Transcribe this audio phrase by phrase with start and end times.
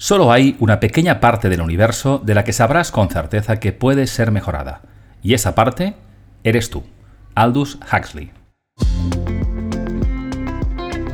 [0.00, 4.06] Solo hay una pequeña parte del universo de la que sabrás con certeza que puede
[4.06, 4.82] ser mejorada.
[5.24, 5.96] Y esa parte
[6.44, 6.84] eres tú,
[7.34, 8.30] Aldous Huxley.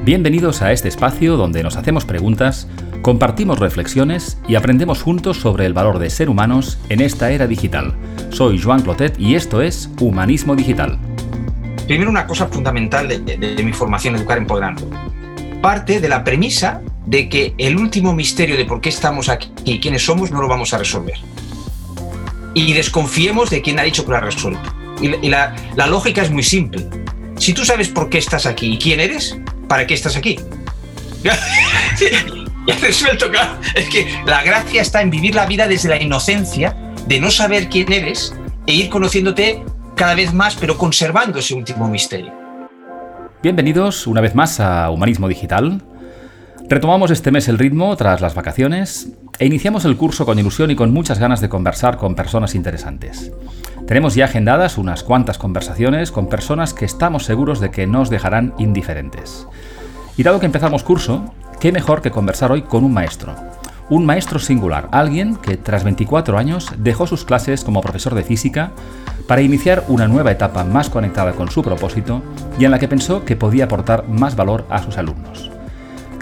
[0.02, 2.68] Bienvenidos a este espacio donde nos hacemos preguntas,
[3.00, 7.94] compartimos reflexiones y aprendemos juntos sobre el valor de ser humanos en esta era digital.
[8.28, 10.98] Soy Joan Clotet y esto es Humanismo Digital.
[11.86, 14.90] Primero una cosa fundamental de, mi formación Educar Empoderando.
[15.62, 19.80] Parte de la premisa de que el último misterio de por qué estamos aquí y
[19.80, 21.16] quiénes somos no lo vamos a resolver.
[22.54, 24.74] Y desconfiemos de quien ha dicho que lo ha resuelto.
[25.00, 25.54] Y, la,
[25.88, 26.88] lógica es muy simple.
[27.36, 29.36] Si tú sabes por qué estás aquí y quién eres,
[29.68, 30.38] ¿para qué estás aquí?
[32.66, 33.58] ya resuelto, claro.
[33.74, 36.76] Es que la gracia está en vivir la vida desde la inocencia
[37.06, 38.34] de no saber quién eres
[38.66, 39.62] e ir conociéndote
[39.96, 42.32] cada vez más, pero conservando ese último misterio.
[43.42, 45.82] Bienvenidos una vez más a Humanismo Digital,
[46.66, 50.76] Retomamos este mes el ritmo tras las vacaciones e iniciamos el curso con ilusión y
[50.76, 53.32] con muchas ganas de conversar con personas interesantes.
[53.86, 58.54] Tenemos ya agendadas unas cuantas conversaciones con personas que estamos seguros de que nos dejarán
[58.56, 59.46] indiferentes.
[60.16, 63.34] Y dado que empezamos curso, qué mejor que conversar hoy con un maestro.
[63.90, 68.72] Un maestro singular, alguien que tras 24 años dejó sus clases como profesor de física
[69.28, 72.22] para iniciar una nueva etapa más conectada con su propósito
[72.58, 75.53] y en la que pensó que podía aportar más valor a sus alumnos.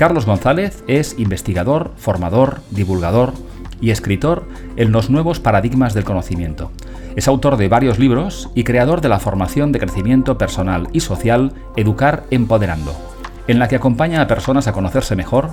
[0.03, 3.35] Carlos González es investigador, formador, divulgador
[3.81, 6.73] y escritor en los nuevos paradigmas del conocimiento.
[7.15, 11.53] Es autor de varios libros y creador de la formación de crecimiento personal y social
[11.77, 12.97] Educar Empoderando,
[13.47, 15.51] en la que acompaña a personas a conocerse mejor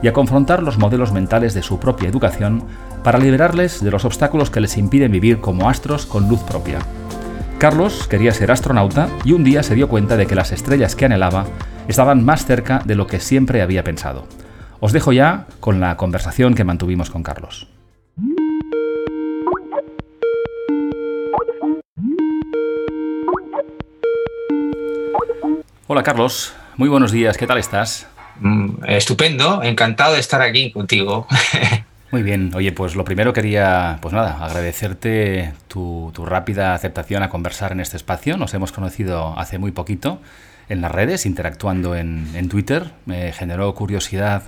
[0.00, 2.62] y a confrontar los modelos mentales de su propia educación
[3.02, 6.78] para liberarles de los obstáculos que les impiden vivir como astros con luz propia.
[7.58, 11.06] Carlos quería ser astronauta y un día se dio cuenta de que las estrellas que
[11.06, 11.44] anhelaba
[11.88, 14.28] estaban más cerca de lo que siempre había pensado.
[14.78, 17.66] Os dejo ya con la conversación que mantuvimos con Carlos.
[25.88, 28.06] Hola Carlos, muy buenos días, ¿qué tal estás?
[28.38, 31.26] Mm, estupendo, encantado de estar aquí contigo.
[32.10, 37.72] Muy bien, oye, pues lo primero quería, pues nada, agradecerte tu, rápida aceptación a conversar
[37.72, 38.38] en este espacio.
[38.38, 40.18] Nos hemos conocido hace muy poquito
[40.70, 42.92] en las redes, interactuando en, Twitter.
[43.04, 44.44] Me generó curiosidad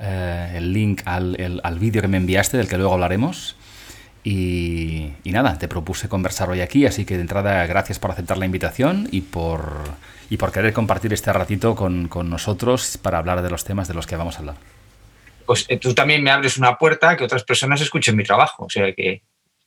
[0.00, 3.56] eh, el link al, al vídeo que me enviaste, del que luego hablaremos.
[4.24, 8.46] Y, nada, te propuse conversar hoy aquí, así que de entrada gracias por aceptar la
[8.46, 9.84] invitación y por,
[10.30, 13.94] y por querer compartir este ratito con, con nosotros para hablar de los temas de
[13.94, 14.75] los que vamos a hablar.
[15.46, 18.70] Pues eh, tú también me abres una puerta que otras personas escuchen mi trabajo, o
[18.70, 19.22] sea que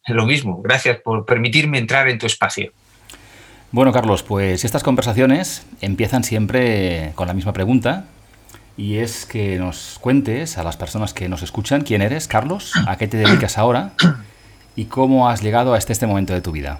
[0.06, 0.62] es lo mismo.
[0.62, 2.72] Gracias por permitirme entrar en tu espacio.
[3.72, 8.06] Bueno, Carlos, pues estas conversaciones empiezan siempre con la misma pregunta
[8.78, 12.98] y es que nos cuentes a las personas que nos escuchan quién eres, Carlos, a
[12.98, 13.94] qué te dedicas ahora
[14.76, 16.80] y cómo has llegado hasta este momento de tu vida.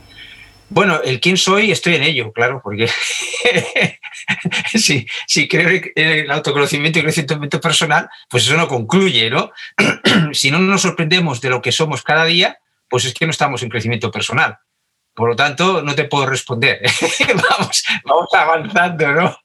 [0.70, 2.88] Bueno, el quién soy estoy en ello, claro, porque
[4.76, 9.52] si, si creo en el autoconocimiento y crecimiento personal, pues eso no concluye, ¿no?
[10.32, 13.64] si no nos sorprendemos de lo que somos cada día, pues es que no estamos
[13.64, 14.58] en crecimiento personal.
[15.14, 16.82] Por lo tanto, no te puedo responder.
[17.50, 19.38] vamos, vamos avanzando, ¿no?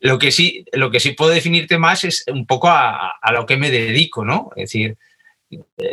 [0.00, 3.56] Lo que, sí, lo que sí puedo definirte más es un poco a, lo que
[3.56, 4.50] me dedico, ¿no?
[4.54, 4.98] Es decir,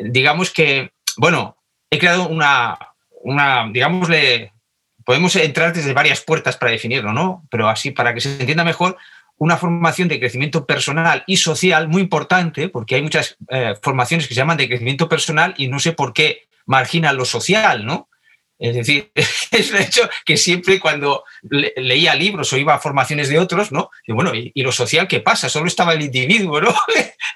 [0.04, 1.58] digamos que, bueno,
[1.90, 2.78] he creado una,
[3.24, 4.54] una, digámosle,
[5.06, 7.46] podemos entrar desde varias puertas para definirlo, ¿no?
[7.50, 8.98] Pero así, para que se entienda mejor,
[9.38, 14.36] una formación de crecimiento personal y social muy importante, porque hay muchas eh, formaciones que
[14.36, 18.08] se llaman de crecimiento personal y no sé por qué marginan lo social, ¿no?
[18.60, 19.12] Es decir,
[19.52, 23.90] es un hecho que siempre cuando leía libros o iba a formaciones de otros, ¿no?
[24.06, 25.50] Y bueno, ¿y, lo social qué pasa?
[25.50, 26.76] Solo estaba el individuo, ¿no?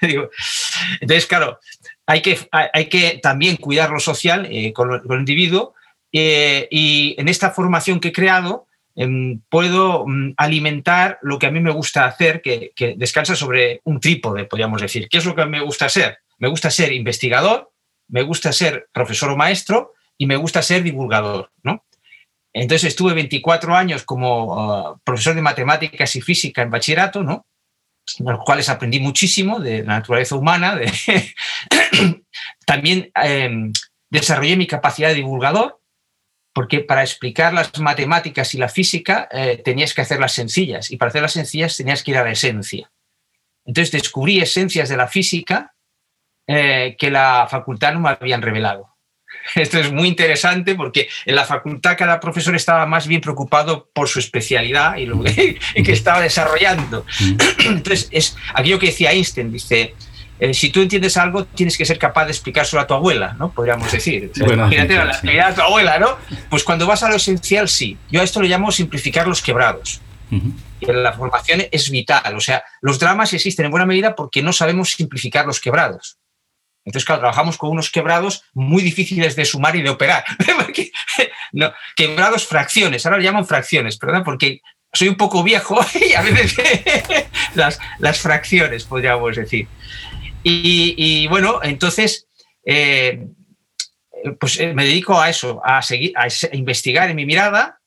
[0.00, 1.58] entonces, claro,
[2.06, 5.74] hay que, hay que también cuidar lo social eh, con, el individuo
[6.12, 11.50] eh, y en esta formación que he creado em, puedo mm, alimentar lo que a
[11.50, 15.08] mí me gusta hacer, que, descansa sobre un trípode, podríamos decir.
[15.08, 16.18] ¿Qué es lo que me gusta ser?
[16.38, 17.72] Me gusta ser investigador,
[18.08, 21.84] me gusta ser profesor o maestro, y me gusta ser divulgador, ¿no?
[22.52, 27.44] Entonces estuve 24 años como uh, profesor de matemáticas y física en bachillerato, ¿no?
[28.18, 30.80] Los cuales aprendí muchísimo de la naturaleza humana.
[32.66, 33.72] También em,
[34.10, 35.80] desarrollé mi capacidad de divulgador,
[36.52, 41.10] porque para explicar las matemáticas y la física eh, tenías que hacerlas sencillas, y para
[41.10, 42.90] hacerlas sencillas tenías que ir a la esencia.
[43.64, 45.74] Entonces descubrí esencias de la física
[46.46, 48.95] eh, que la facultad no me habían revelado.
[49.54, 54.08] Esto es muy interesante porque en la facultad cada profesor estaba más bien preocupado por
[54.08, 57.04] su especialidad y lo que, estaba desarrollando.
[57.64, 59.94] Entonces, es aquello que decía Einstein, dice,
[60.38, 63.50] eh, si tú entiendes algo, tienes que ser capaz de explicárselo a tu abuela, ¿no?
[63.50, 64.30] Podríamos decir.
[64.36, 66.18] imagínate la de tu abuela, ¿no?
[66.50, 67.96] Pues cuando vas a lo esencial, sí.
[68.10, 70.00] Yo a esto le llamo simplificar los quebrados.
[70.80, 72.34] Y la formación es vital.
[72.34, 76.18] O sea, los dramas existen en buena medida porque no sabemos simplificar los quebrados.
[76.86, 80.24] Entonces, claro, trabajamos con unos quebrados muy difíciles de sumar y de operar.
[81.96, 84.22] quebrados fracciones, ahora lo llaman fracciones, ¿verdad?
[84.24, 84.60] Porque
[84.92, 85.78] soy un poco viejo
[86.08, 86.56] y a veces
[87.98, 89.66] las, fracciones, podríamos decir.
[90.44, 92.28] Y, bueno, entonces,
[92.64, 93.26] eh,
[94.38, 97.80] pues eh, me dedico a eso, a, seguir, a investigar en mi mirada,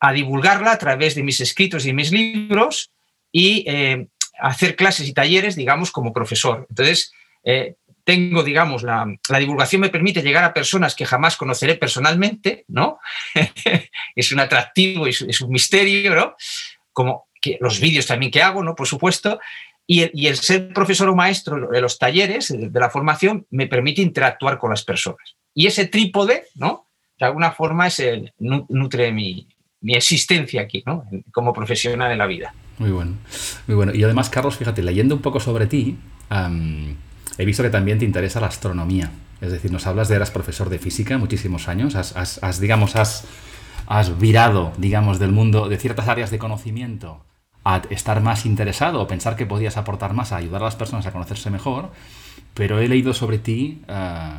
[0.00, 2.90] a divulgarla a través de mis escritos y mis libros
[3.30, 4.08] y eh,
[4.40, 6.66] hacer clases y talleres, digamos, como profesor.
[6.68, 7.12] Entonces,
[8.10, 9.06] tengo, digamos, la,
[9.38, 12.98] divulgación me permite llegar a personas que jamás conoceré personalmente, ¿no?
[14.16, 16.34] es un atractivo, es, es un misterio, ¿no?
[16.92, 17.28] Como
[17.60, 18.74] los vídeos también que hago, ¿no?
[18.74, 19.38] Por supuesto.
[19.86, 23.68] Y el, y el, ser profesor o maestro de los talleres, de la formación, me
[23.68, 25.36] permite interactuar con las personas.
[25.54, 26.88] Y ese trípode, ¿no?
[27.16, 29.46] De alguna forma es el, nutre mi,
[29.82, 31.04] mi existencia aquí, ¿no?
[31.30, 32.52] Como profesional en la vida.
[32.78, 33.18] Muy bueno,
[33.68, 33.94] muy bueno.
[33.94, 35.96] Y además, Carlos, fíjate, leyendo un poco sobre ti,
[37.40, 39.10] he visto que también te interesa la astronomía.
[39.40, 43.24] Es decir, nos hablas de eras profesor de física muchísimos años, has, digamos, has,
[43.86, 47.24] has virado, digamos, del mundo, de ciertas áreas de conocimiento
[47.64, 51.06] a estar más interesado o pensar que podías aportar más a ayudar a las personas
[51.06, 51.90] a conocerse mejor,
[52.52, 54.38] pero he leído sobre ti, eh,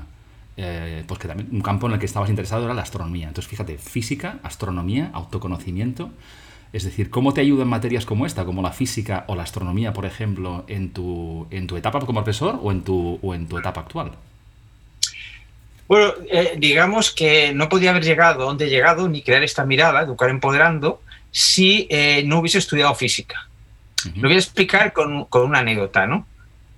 [0.58, 3.30] eh, pues que un campo en el que estabas interesado era la astronomía.
[3.30, 6.12] Entonces, fíjate, física, astronomía, autoconocimiento,
[6.74, 9.92] es decir, ¿cómo te ayuda en materias como esta, como la física o la astronomía,
[9.92, 13.58] por ejemplo, en tu, en tu etapa como profesor o en tu, o en tu
[13.58, 14.12] etapa actual?
[15.88, 20.02] Bueno, eh, digamos que no podía haber llegado donde he llegado ni crear esta mirada,
[20.02, 21.02] educar empoderando,
[21.32, 23.48] si eh, no hubiese estudiado física.
[24.16, 26.26] Lo voy a explicar con, con una anécdota, ¿no?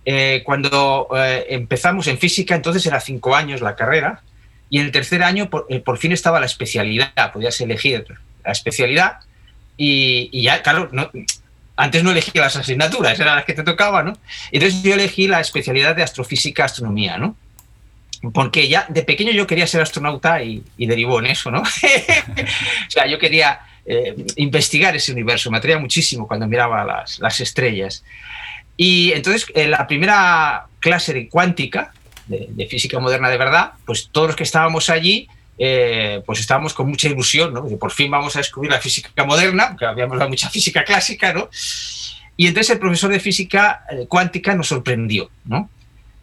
[0.04, 1.08] Eh, cuando
[1.48, 4.22] empezamos en física, entonces era cinco años la carrera,
[4.70, 8.06] y en el tercer año por, por fin estaba la especialidad, podías elegir
[8.44, 9.20] la especialidad,
[9.78, 11.10] y, ya, claro, no,
[11.76, 14.18] antes no elegía las asignaturas, eran las que te tocaban, ¿no?
[14.52, 17.36] Entonces yo elegí la especialidad de astrofísica, astronomía, ¿no?
[18.34, 21.62] Porque ya de pequeño yo quería ser astronauta y, derivó en eso, ¿no?
[22.88, 27.40] o sea, yo quería eh, investigar ese universo, me atraía muchísimo cuando miraba las, las
[27.40, 28.04] estrellas.
[28.78, 31.92] Y entonces, en la primera clase de cuántica,
[32.28, 35.28] de, de, física moderna de verdad, pues todos los que estábamos allí
[35.58, 37.66] eh, pues estábamos con mucha ilusión, ¿no?
[37.78, 41.50] por fin vamos a descubrir la física moderna, porque habíamos dado mucha física clásica, ¿no?
[42.36, 45.70] Y entonces el profesor de física eh, cuántica nos sorprendió, ¿no?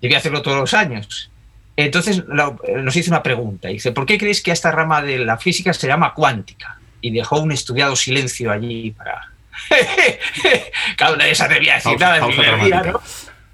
[0.00, 1.31] Debía hacerlo todos los años.
[1.77, 5.73] Entonces nos hizo una pregunta, dice, ¿por qué creéis que esta rama de la física
[5.73, 6.79] se llama cuántica?
[7.00, 9.31] Y dejó un estudiado silencio allí para...
[10.97, 12.19] Cada una de esas debía decir nada.
[12.19, 13.00] ¿no?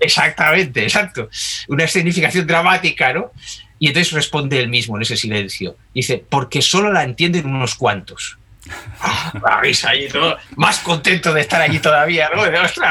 [0.00, 1.28] Exactamente, exacto.
[1.68, 3.32] Una escenificación dramática, ¿no?
[3.78, 5.76] Y entonces responde él mismo en ese silencio.
[5.94, 8.38] Dice, porque solo la entienden unos cuantos.
[9.00, 10.36] Ah, la risa todo.
[10.56, 12.44] Más contento de estar allí todavía, ¿no?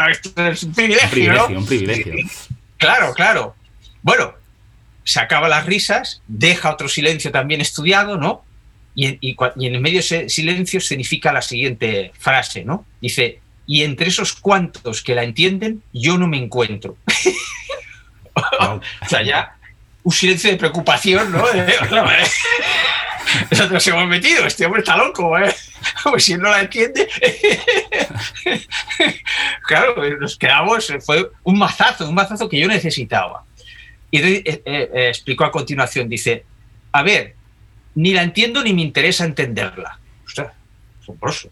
[0.10, 1.48] esto es un privilegio.
[1.48, 2.14] Un privilegio,
[2.78, 3.56] Claro, claro.
[4.02, 4.34] Bueno,
[5.04, 8.46] se acaba las risas, deja otro silencio también estudiado, ¿no?
[8.94, 12.86] Y, y, y en el medio de ese silencio significa la siguiente frase, ¿no?
[13.02, 16.98] Dice, y entre esos cuantos que la entienden, yo no me encuentro.
[18.60, 19.55] o sea, ya
[20.06, 21.44] un silencio de preocupación, ¿no?
[23.52, 25.54] Nosotros hemos metido, este hombre está loco, ¿eh?
[26.04, 27.08] Pues si no la entiende.
[29.68, 33.44] claro, nos quedamos, fue un mazazo, un mazazo que yo necesitaba.
[34.12, 36.46] Y eh, eh, eh, explicó a continuación, dice,
[36.92, 37.36] a ver,
[37.96, 40.00] ni la entiendo ni me interesa entenderla.
[40.26, 40.54] Ostras,
[41.02, 41.50] asombroso.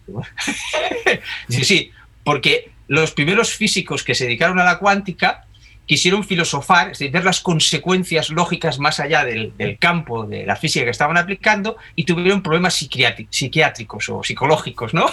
[1.47, 1.91] dice, sí,
[2.23, 5.45] porque los primeros físicos que se dedicaron a la cuántica
[5.85, 10.85] quisieron filosofar, es decir, ver las consecuencias lógicas más allá del, campo de la física
[10.85, 15.05] que estaban aplicando y tuvieron problemas psiquiátricos o psicológicos, ¿no?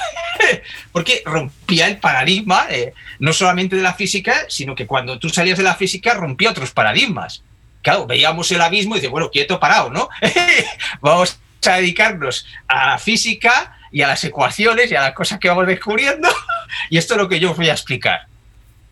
[0.92, 5.58] Porque rompía el paradigma, eh, no solamente de la física, sino que cuando tú salías
[5.58, 7.42] de la física rompía otros paradigmas.
[7.82, 10.08] Claro, veíamos el abismo y dice, bueno, quieto, parado, ¿no?
[11.00, 15.48] Vamos a dedicarnos a la física y a las ecuaciones y a las cosas que
[15.48, 16.28] vamos descubriendo.
[16.90, 18.26] y esto es lo que yo os voy a explicar.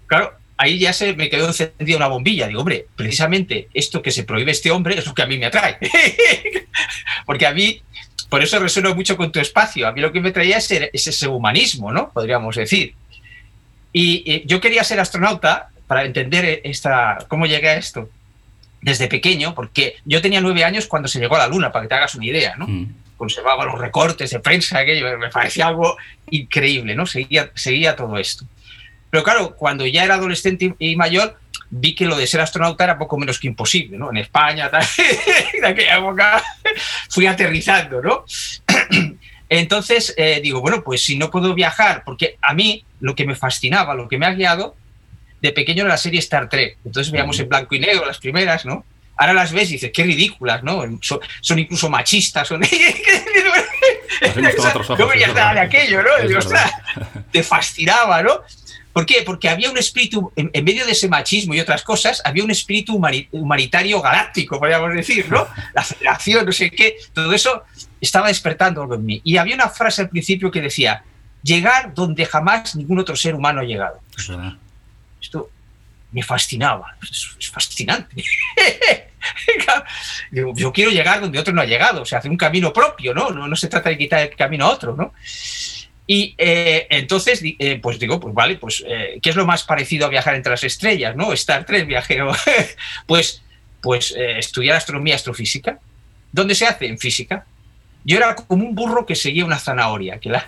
[0.07, 2.49] Claro, ahí ya se me quedó encendida una bombilla.
[2.49, 5.47] Digo, hombre, precisamente esto que se prohíbe este hombre es lo que a mí me
[5.47, 5.79] atrae.
[7.27, 7.81] Porque a mí,
[8.29, 9.87] por eso resueno mucho con tu espacio.
[9.87, 12.11] A mí lo que me traía es, ese humanismo, ¿no?
[12.11, 12.95] Podríamos decir.
[13.93, 18.11] Y, yo quería ser astronauta para entender esta, cómo llegué a esto
[18.83, 21.89] desde pequeño, porque yo tenía nueve años cuando se llegó a la Luna, para que
[21.89, 22.67] te hagas una idea, ¿no?
[22.67, 22.95] Mm.
[23.17, 25.97] Conservaba los recortes de prensa, aquello, me parecía algo
[26.31, 27.07] increíble, ¿no?
[27.07, 28.45] Seguía, seguía todo esto.
[29.11, 31.39] Pero claro, cuando ya era adolescente y mayor,
[31.71, 34.11] vi que lo de ser astronauta era poco menos que imposible, ¿no?
[34.11, 34.71] En España,
[35.55, 36.43] en aquella época,
[37.11, 38.25] fui aterrizando, ¿no?
[39.49, 43.35] Entonces eh, digo, bueno, pues si no puedo viajar, porque a mí lo que me
[43.35, 44.77] fascinaba, lo que me ha guiado,
[45.41, 46.79] de pequeño era la serie Star Trek.
[46.85, 48.85] Entonces veíamos en blanco y negro las primeras, ¿no?
[49.17, 50.85] Ahora las ves y dices, qué ridículas, ¿no?
[51.01, 52.61] Son, incluso machistas, son...
[54.99, 56.11] no veías nada de aquello, ¿no?
[57.31, 58.43] te fascinaba, ¿no?
[58.99, 59.23] ¿Por qué?
[59.25, 63.01] Porque había un espíritu, en, medio de ese machismo y otras cosas, había un espíritu
[63.31, 65.47] humanitario galáctico, podríamos decir, ¿no?
[65.73, 67.63] La federación, no sé qué, todo eso
[68.01, 69.21] estaba despertando algo en mí.
[69.23, 71.05] Y había una frase al principio que decía,
[71.45, 74.01] llegar donde jamás ningún otro ser humano ha llegado.
[75.23, 75.49] Esto
[76.11, 78.25] me fascinaba, es, fascinante.
[80.33, 83.31] yo, quiero llegar donde otro no ha llegado, o sea, hacer un camino propio, ¿no?
[83.31, 85.13] No, no se trata de quitar el camino a otro, ¿no?
[86.11, 90.07] Y eh, entonces, eh, pues digo, pues vale, pues eh, ¿qué es lo más parecido
[90.07, 91.35] a viajar entre las estrellas, no?
[91.35, 92.33] Estar tres viajero.
[93.07, 93.43] pues
[93.83, 95.79] pues estudiar astronomía, astrofísica.
[96.33, 96.87] ¿Dónde se hace?
[96.87, 97.45] En física.
[98.05, 100.19] Yo era como un burro que seguía una zanahoria.
[100.19, 100.39] Que la...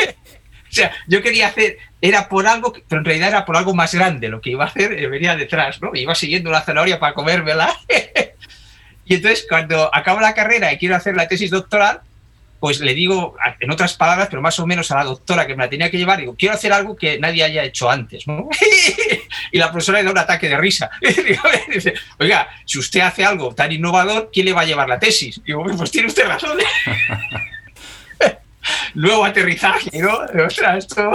[0.00, 3.94] o sea, yo quería hacer, era por algo, pero en realidad era por algo más
[3.94, 4.28] grande.
[4.28, 5.92] Lo que iba a hacer venía detrás, ¿no?
[5.94, 7.74] Iba siguiendo la zanahoria para comérmela.
[9.06, 12.02] y entonces, cuando acabo la carrera y quiero hacer la tesis doctoral,
[12.60, 15.64] pues le digo, en otras palabras, pero más o menos a la doctora que me
[15.64, 18.50] la tenía que llevar, digo, quiero hacer algo que nadie haya hecho antes, ¿no?
[19.52, 20.90] y la profesora le da un ataque de risa.
[21.72, 25.40] dice, oiga, si usted hace algo tan innovador, ¿quién le va a llevar la tesis?
[25.42, 26.58] Digo, pues tiene usted razón.
[28.94, 30.18] Nuevo aterrizaje, ¿no?
[30.44, 31.12] Ostras, esto...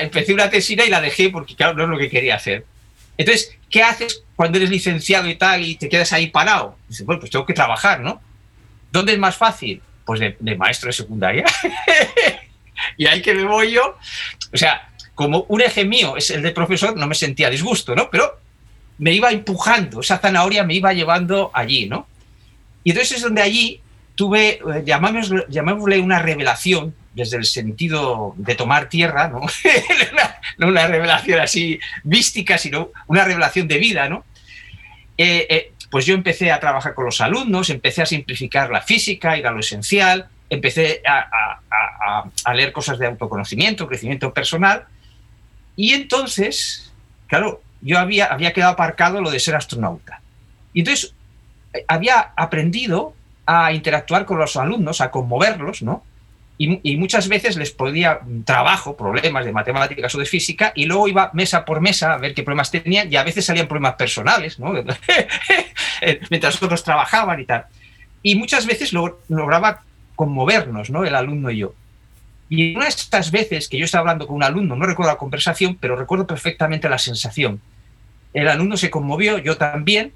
[0.00, 2.64] empecé una tesina y la dejé porque, claro, no es lo que quería hacer.
[3.18, 6.76] Entonces, ¿qué haces cuando eres licenciado y tal y te quedas ahí parado?
[6.88, 8.22] Dice, bueno, pues tengo que trabajar, ¿no?
[8.92, 9.82] ¿Dónde es más fácil?
[10.04, 11.44] Pues de, maestro de secundaria.
[12.96, 13.96] y ahí que me voy yo,
[14.52, 18.10] o sea, como un eje mío es el de profesor, no me sentía disgusto, ¿no?
[18.10, 18.38] Pero
[18.98, 22.06] me iba empujando, esa zanahoria me iba llevando allí, ¿no?
[22.82, 23.80] Y entonces es donde allí
[24.14, 29.40] tuve, eh, llamémosle, una revelación, desde el sentido de tomar tierra, ¿no?
[30.58, 34.24] no una revelación así mística, sino una revelación de vida, ¿no?
[35.16, 39.38] Eh, eh, pues yo empecé a trabajar con los alumnos, empecé a simplificar la física,
[39.38, 44.86] ir a lo esencial, empecé a, leer cosas de autoconocimiento, crecimiento personal,
[45.76, 46.92] y entonces,
[47.28, 50.20] claro, yo había, había quedado aparcado lo de ser astronauta.
[50.72, 51.14] Y entonces
[51.72, 53.14] eh, había aprendido
[53.46, 56.02] a interactuar con los alumnos, a conmoverlos, ¿no?
[56.56, 61.30] Y, muchas veces les podía trabajo, problemas de matemáticas o de física, y luego iba
[61.34, 64.58] mesa por mesa a ver qué problemas tenían, y a veces salían problemas personales,
[66.30, 67.64] mientras otros trabajaban y tal.
[68.22, 69.82] Y muchas veces lograba
[70.14, 71.04] conmovernos, ¿no?
[71.04, 71.74] El alumno y yo.
[72.48, 75.18] Y una de estas veces que yo estaba hablando con un alumno, no recuerdo la
[75.18, 77.60] conversación, pero recuerdo perfectamente la sensación.
[78.32, 80.12] El alumno se conmovió, yo también,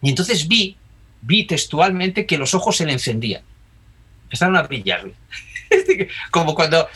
[0.00, 0.78] y entonces vi,
[1.20, 3.42] vi textualmente que los ojos se le encendían.
[4.24, 5.14] Empezaron a brillarle.
[6.30, 6.88] Como cuando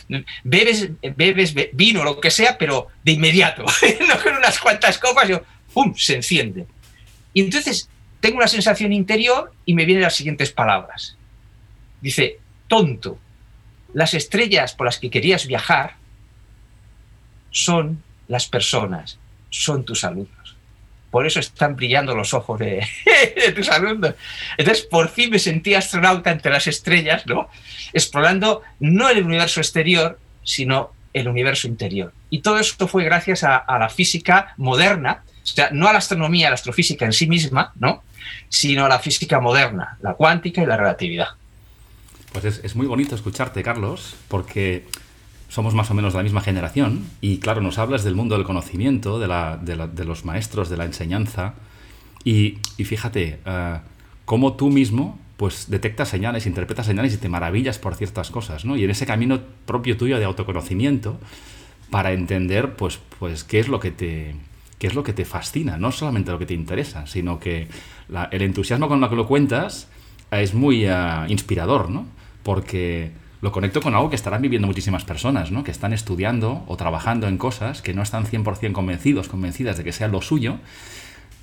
[0.43, 3.63] bebes, bebes vino o lo que sea, pero de inmediato,
[4.07, 5.41] no con unas cuantas copas, yo,
[5.73, 6.65] ¡pum!, se enciende.
[7.33, 7.89] Y entonces
[8.19, 11.17] tengo una sensación interior y me vienen las siguientes palabras.
[12.01, 13.19] Dice, tonto,
[13.93, 15.95] las estrellas por las que querías viajar
[17.51, 20.34] son las personas, son tus alumnos
[21.15, 22.85] por eso están brillando los ojos de,
[23.55, 24.15] tus alumnos.
[24.57, 27.47] Entonces, por fin me sentí astronauta entre las estrellas, ¿no?
[27.93, 32.11] Explorando no el universo exterior, sino el universo interior.
[32.29, 36.47] Y todo esto fue gracias a, la física moderna, o sea, no a la astronomía,
[36.47, 38.03] a la astrofísica en sí misma, ¿no?
[38.49, 41.29] Sino a la física moderna, la cuántica y la relatividad.
[42.33, 44.83] Pues es, es muy bonito escucharte, Carlos, porque
[45.47, 48.45] somos más o menos de la misma generación y claro, nos hablas del mundo del
[48.45, 51.53] conocimiento, de, la, de, los maestros, de la enseñanza
[52.23, 53.79] y, fíjate, uh,
[54.25, 58.77] cómo tú mismo pues detectas señales, interpretas señales y te maravillas por ciertas cosas, ¿no?
[58.77, 61.19] Y en ese camino propio tuyo de autoconocimiento
[61.91, 64.35] para entender pues, pues qué es lo que te
[64.79, 67.67] qué es lo que te fascina, no solamente lo que te interesa, sino que
[68.31, 69.87] el entusiasmo con lo que lo cuentas
[70.31, 72.05] es muy uh, inspirador, ¿no?
[72.43, 73.11] Porque
[73.41, 75.63] lo conecto con algo que estarán viviendo muchísimas personas, ¿no?
[75.63, 79.91] Que están estudiando o trabajando en cosas que no están 100% convencidos, convencidas de que
[79.91, 80.57] sea lo suyo.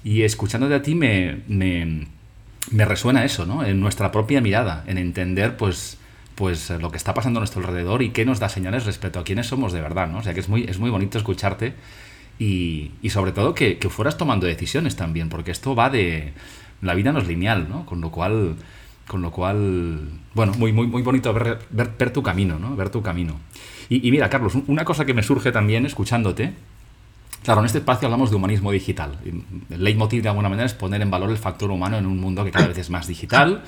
[0.05, 2.07] Y escuchándote a ti me, me,
[2.71, 3.65] me, resuena eso, ¿no?
[3.65, 5.99] En nuestra propia mirada, en entender, pues,
[6.35, 9.25] pues lo que está pasando a nuestro alrededor y qué nos da señales respecto a
[9.25, 10.19] quiénes somos de verdad, ¿no?
[10.19, 11.75] O sea que es muy, es muy bonito escucharte
[12.39, 16.33] y, y sobre todo que, que fueras tomando decisiones también, porque esto va de...
[16.81, 17.87] La vida no es lineal, ¿no?
[17.87, 18.57] Con lo cual
[19.07, 22.77] con lo cual, bueno, muy, muy, muy bonito ver, ver, tu camino, ¿no?
[22.77, 23.39] Ver tu camino.
[23.89, 26.55] Y, mira, Carlos, una cosa que me surge también escuchándote
[27.43, 29.19] Claro, en este espacio hablamos de humanismo digital.
[29.69, 32.45] El leitmotiv de alguna manera es poner en valor el factor humano en un mundo
[32.45, 33.65] que cada vez es más digital,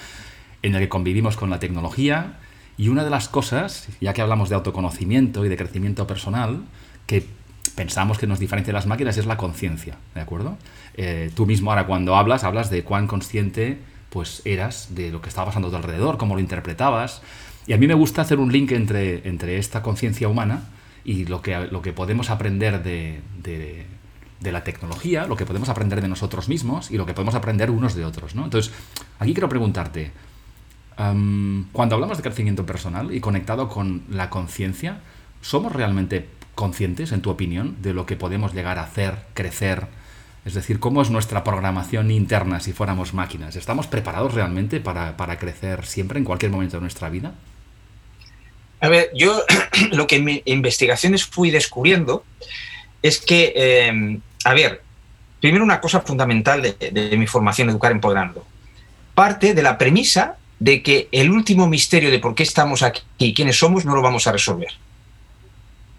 [0.63, 2.39] en el que convivimos con la tecnología.
[2.77, 6.63] Y una de las cosas, ya que hablamos de autoconocimiento y de crecimiento personal,
[7.07, 7.27] que
[7.75, 10.57] pensamos que nos diferencia de las máquinas es la conciencia, ¿de acuerdo?
[10.97, 13.79] Eh, tú mismo ahora cuando hablas, hablas de cuán consciente
[14.15, 17.21] pues eras de lo que estaba pasando a tu alrededor, cómo lo interpretabas.
[17.67, 20.69] Y a mí me gusta hacer un link entre, entre esta conciencia humana
[21.05, 26.01] y lo que, lo que podemos aprender de, de, la tecnología, lo que podemos aprender
[26.01, 28.37] de nosotros mismos y lo que podemos aprender unos de otros.
[28.37, 28.45] ¿no?
[28.45, 28.73] Entonces,
[29.19, 30.13] aquí quiero preguntarte,
[30.97, 35.01] cuando hablamos de crecimiento personal y conectado con la conciencia,
[35.41, 39.89] ¿somos realmente conscientes, en tu opinión, de lo que podemos llegar a hacer, crecer?
[40.45, 43.57] Es decir, ¿cómo es nuestra programación interna si fuéramos máquinas?
[43.57, 47.33] ¿Estamos preparados realmente para, para crecer siempre, en cualquier momento de nuestra vida?
[48.81, 49.43] A ver, yo
[49.93, 52.25] lo que en mis investigaciones fui descubriendo
[53.01, 54.83] es que, em, a ver,
[55.41, 58.47] primero una cosa fundamental de, mi formación Educar Empoderando.
[59.15, 63.33] Parte de la premisa de que el último misterio de por qué estamos aquí y
[63.33, 64.73] quiénes somos no lo vamos a resolver.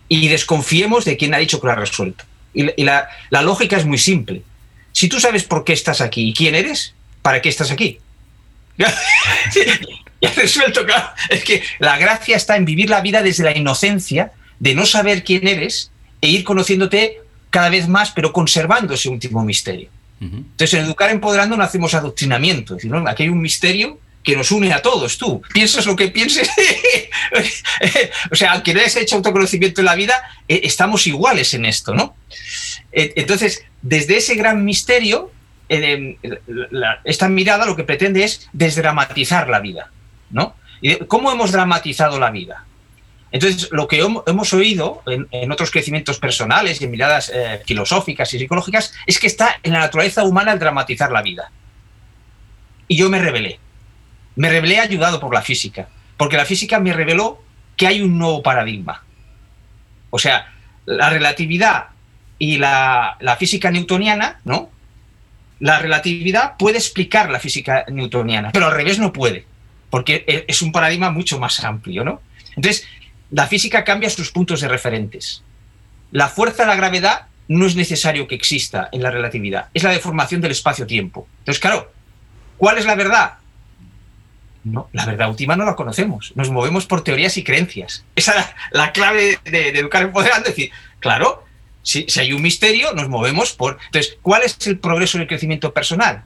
[0.08, 2.24] Y desconfiemos de quién ha dicho que lo ha resuelto.
[2.56, 4.42] Y, la, la lógica es muy simple.
[4.92, 8.00] Si tú sabes por qué estás aquí y quién eres, ¿para qué estás aquí?
[8.78, 11.10] ya resuelto, claro.
[11.30, 15.24] Es que la gracia está en vivir la vida desde la inocencia, de no saber
[15.24, 17.20] quién eres e ir conociéndote
[17.50, 19.90] cada vez más, pero conservando ese último misterio.
[20.22, 22.76] Entonces, en Educar Empoderando no hacemos adoctrinamiento.
[22.76, 25.18] Es decir, aquí hay un misterio que nos une a todos.
[25.18, 26.50] Tú piensas lo que pienses.
[28.32, 30.16] o sea, aunque no hayas hecho autoconocimiento en la vida,
[30.48, 32.16] eh, estamos iguales en esto, ¿no?
[32.92, 35.32] Eh, entonces, desde ese gran misterio,
[35.70, 36.18] eh,
[37.06, 39.92] esta mirada lo que pretende es desdramatizar la vida.
[40.30, 40.56] ¿no?
[41.08, 42.66] ¿Cómo hemos dramatizado la vida?
[43.32, 48.40] Entonces, lo que hemos oído en, otros crecimientos personales y en miradas eh, filosóficas y
[48.40, 51.52] psicológicas es que está en la naturaleza humana el dramatizar la vida.
[52.88, 53.60] Y yo me rebelé.
[54.36, 57.42] Me rebelé ayudado por la física, porque la física me reveló
[57.78, 59.04] que hay un nuevo paradigma.
[60.10, 60.54] O sea,
[60.86, 61.88] la relatividad
[62.38, 64.70] y la, la física newtoniana, ¿no?
[65.60, 69.46] La relatividad puede explicar la física newtoniana, pero al revés no puede
[69.96, 72.22] porque e, es un paradigma mucho más amplio, ¿no?
[72.58, 72.86] Entonces,
[73.32, 75.42] la física cambia sus puntos de referentes.
[76.12, 79.92] La fuerza de la gravedad no es necesario que exista en la relatividad, es la
[79.92, 81.30] deformación del espacio-tiempo.
[81.40, 81.94] Entonces, claro,
[82.58, 83.36] ¿cuál es la verdad?
[84.66, 88.04] No, la verdad última no la conocemos, nos movemos por teorías y creencias.
[88.16, 91.46] Esa es la, clave de, educar en poder, es decir, claro,
[91.84, 93.78] si, hay un misterio, nos movemos por...
[93.86, 96.24] Entonces, ¿cuál es el progreso en el crecimiento personal?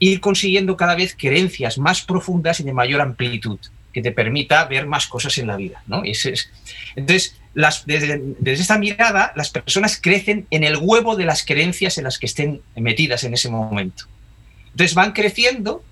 [0.00, 3.58] ir consiguiendo cada vez creencias más profundas y de mayor amplitud,
[3.92, 5.82] que te permita ver más cosas en la vida.
[5.86, 6.02] ¿no?
[6.96, 12.04] entonces, las, desde, esta mirada, las personas crecen en el huevo de las creencias en
[12.04, 14.04] las que estén metidas en ese momento.
[14.70, 15.84] Entonces van creciendo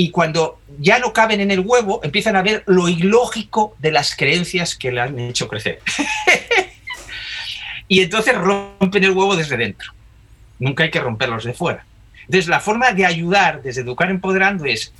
[0.00, 4.14] y cuando ya no caben en el huevo, empiezan a ver lo ilógico de las
[4.14, 5.80] creencias que le han hecho crecer.
[7.88, 9.92] y entonces rompen el huevo desde dentro.
[10.60, 11.84] Nunca hay que romperlos de fuera.
[12.20, 14.92] Entonces, la forma de ayudar desde Educar Empoderando es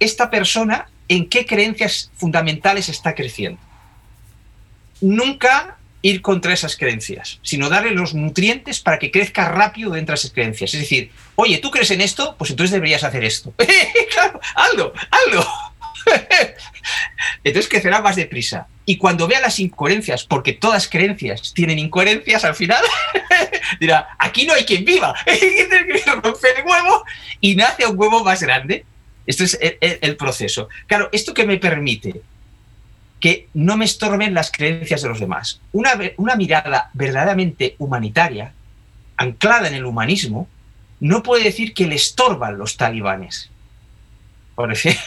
[0.00, 3.60] esta persona en qué creencias fundamentales está creciendo.
[5.00, 10.18] Nunca ir contra esas creencias, sino darle los nutrientes para que crezca rápido dentro de
[10.18, 10.74] esas creencias.
[10.74, 12.36] Es decir, oye, ¿tú crees en esto?
[12.38, 13.52] Pues entonces deberías hacer esto.
[14.12, 15.46] claro, hazlo, hazlo.
[17.44, 18.66] entonces crecerá más deprisa.
[18.86, 22.82] Y cuando vea las incoherencias, porque todas creencias tienen incoherencias al final,
[23.80, 27.04] dirá, aquí no hay quien viva, el huevo
[27.40, 28.84] y nace un huevo más grande.
[29.26, 30.68] Esto es el, proceso.
[30.86, 32.22] Claro, esto que me permite
[33.20, 35.60] que no me estorben las creencias de los demás.
[35.72, 38.54] Una, una mirada verdaderamente humanitaria,
[39.16, 40.48] anclada en el humanismo,
[41.00, 43.50] no puede decir que le estorban los talibanes.
[44.54, 45.02] Por ejemplo,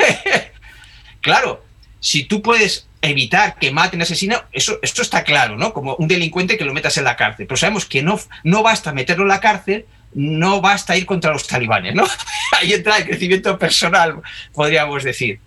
[1.22, 1.64] claro,
[2.00, 5.74] si tú puedes evitar que maten, asesinen, eso, esto está claro, ¿no?
[5.74, 7.48] Como un delincuente que lo metas en la cárcel.
[7.48, 11.48] Pero sabemos que no, no basta meterlo en la cárcel, no basta ir contra los
[11.48, 12.06] talibanes, ¿no?
[12.60, 14.22] Ahí entra el crecimiento personal,
[14.54, 15.40] podríamos decir.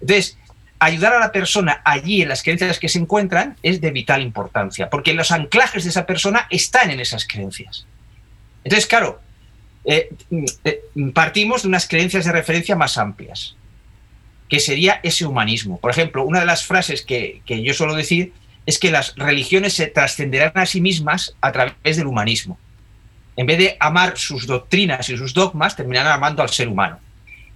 [0.00, 0.36] Entonces,
[0.78, 4.90] ayudar a la persona allí en las creencias que se encuentran es de vital importancia,
[4.90, 7.86] porque los anclajes de esa persona están en esas creencias.
[8.64, 9.20] Entonces, claro,
[9.84, 10.10] eh,
[10.64, 10.82] eh,
[11.14, 13.56] partimos de unas creencias de referencia más amplias
[14.48, 15.78] que sería ese humanismo.
[15.78, 18.32] Por ejemplo, una de las frases que, yo suelo decir
[18.64, 22.58] es que las religiones se trascenderán a sí mismas a través del humanismo.
[23.36, 26.98] En vez de amar sus doctrinas y sus dogmas, terminarán amando al ser humano.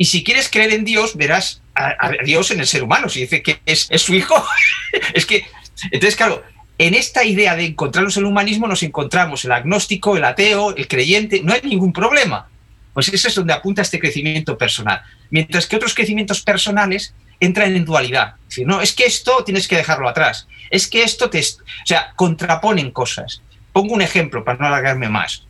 [0.00, 3.10] Y si quieres creer en Dios, verás a, Dios en el ser humano.
[3.10, 4.34] Si dice que es, su hijo,
[5.14, 5.44] es que...
[5.90, 6.42] Entonces, claro,
[6.78, 10.88] en esta idea de encontrarnos en el humanismo nos encontramos el agnóstico, el ateo, el
[10.88, 12.48] creyente, no hay ningún problema.
[12.94, 15.02] Pues eso es donde apunta este crecimiento personal.
[15.28, 18.36] Mientras que otros crecimientos personales entran en dualidad.
[18.44, 20.48] Es decir, no, es que esto tienes que dejarlo atrás.
[20.70, 21.40] Es que esto te...
[21.40, 23.42] O sea, contraponen cosas.
[23.74, 25.44] Pongo un ejemplo para no alargarme más.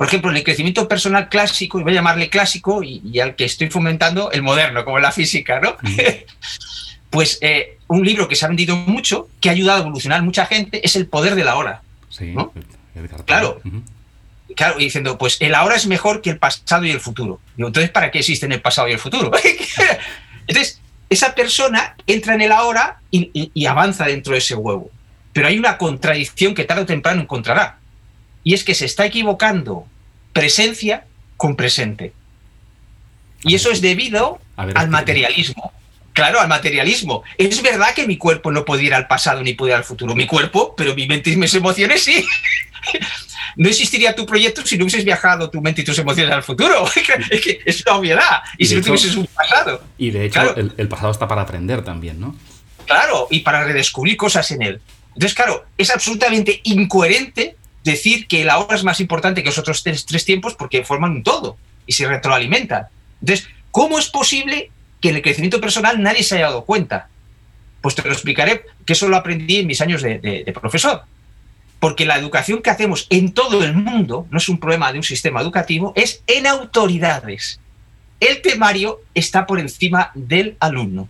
[0.00, 3.44] Por ejemplo, en el crecimiento personal clásico, y voy a llamarle clásico, y, al que
[3.44, 5.76] estoy fomentando, el moderno, como la física, ¿no?
[7.10, 10.46] pues eh, un libro que se ha vendido mucho, que ha ayudado a evolucionar mucha
[10.46, 11.82] gente, es El poder de la hora.
[12.08, 12.34] Sí,
[13.26, 13.60] claro.
[14.56, 17.38] Claro, diciendo, pues el ahora es mejor que el pasado y el futuro.
[17.58, 19.30] Digo, entonces, ¿para qué existen el pasado y el futuro?
[20.46, 24.90] entonces, esa persona entra en el ahora y, avanza dentro de ese huevo.
[25.34, 27.80] Pero hay una contradicción que tarde o temprano encontrará.
[28.42, 29.86] Y es que se está equivocando
[30.32, 31.04] presencia
[31.36, 32.12] con presente.
[33.42, 35.72] Y eso es debido al materialismo.
[36.12, 37.22] Claro, al materialismo.
[37.38, 40.14] Es verdad que mi cuerpo no puede ir al pasado ni puede ir al futuro.
[40.14, 42.26] Mi cuerpo, pero mi mente y mis emociones sí.
[43.56, 46.84] no existiría tu proyecto si no hubieses viajado tu mente y tus emociones al futuro.
[47.30, 48.42] es que es una obviedad.
[48.58, 49.82] Y, si no tuvieses un pasado.
[49.98, 52.36] Y de hecho, el, pasado está para aprender también, ¿no?
[52.86, 54.80] Claro, y para redescubrir cosas en él.
[55.14, 59.82] Entonces, claro, es absolutamente incoherente decir que el ahora es más importante que los otros
[59.82, 62.86] tres, tiempos porque forman un todo y se retroalimentan.
[63.20, 67.08] Entonces, ¿cómo es posible que en el crecimiento personal nadie se haya dado cuenta.
[67.80, 71.02] Pues te lo explicaré, que eso lo aprendí en mis años de, profesor.
[71.78, 75.04] Porque la educación que hacemos en todo el mundo, no es un problema de un
[75.04, 77.58] sistema educativo, es en autoridades.
[78.20, 81.08] El temario está por encima del alumno.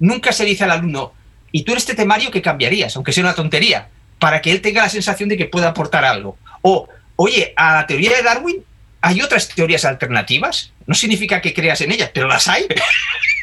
[0.00, 1.12] Nunca se dice al alumno,
[1.52, 3.88] y tú eres este temario que cambiarías, aunque sea una tontería,
[4.20, 6.38] para que él tenga la sensación de que puede aportar algo.
[6.62, 8.62] O, oye, a la teoría de Darwin
[9.00, 10.72] hay otras teorías alternativas.
[10.86, 12.66] No significa que creas en ellas, pero las hay.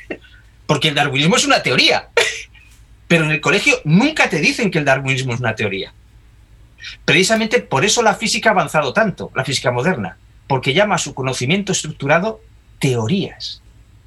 [0.67, 2.09] Porque el darwinismo es una teoría.
[3.07, 5.93] Pero en el colegio nunca te dicen que el darwinismo es una teoría.
[7.05, 11.13] Precisamente por eso la física ha avanzado tanto, la física moderna, porque llama a su
[11.13, 12.41] conocimiento estructurado
[12.79, 13.61] teorías.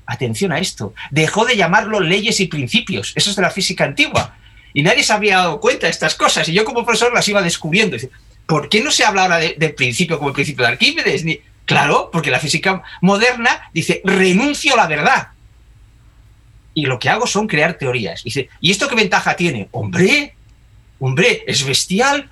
[0.04, 0.92] Atención a esto.
[1.10, 3.14] Dejó de llamarlo leyes y principios.
[3.16, 4.36] Eso es de la física antigua.
[4.74, 6.48] Y nadie se había dado cuenta de estas cosas.
[6.48, 7.96] Y yo como profesor las iba descubriendo.
[8.50, 11.24] ¿por qué no se habla ahora del principio como el principio de Arquímedes?
[11.24, 15.28] Ni, claro, porque la física moderna dice, renuncio a la verdad.
[16.74, 18.24] Y lo que hago son crear teorías.
[18.24, 19.68] Dice, ¿y esto qué ventaja tiene?
[19.70, 20.34] Hombre,
[20.98, 22.28] hombre, es bestial,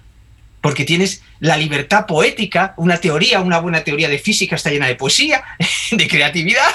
[0.61, 4.97] porque tienes la libertad poética, una teoría, una buena teoría de física está llena de
[4.97, 5.45] poesía,
[5.91, 6.71] de creatividad.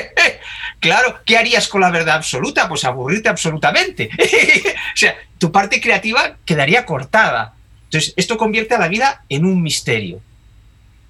[0.80, 2.68] claro, ¿qué harías con la verdad absoluta?
[2.68, 4.10] Pues aburrirte absolutamente.
[4.18, 7.54] o sea, tu parte creativa quedaría cortada.
[7.84, 10.20] Entonces, esto convierte a la vida en un misterio.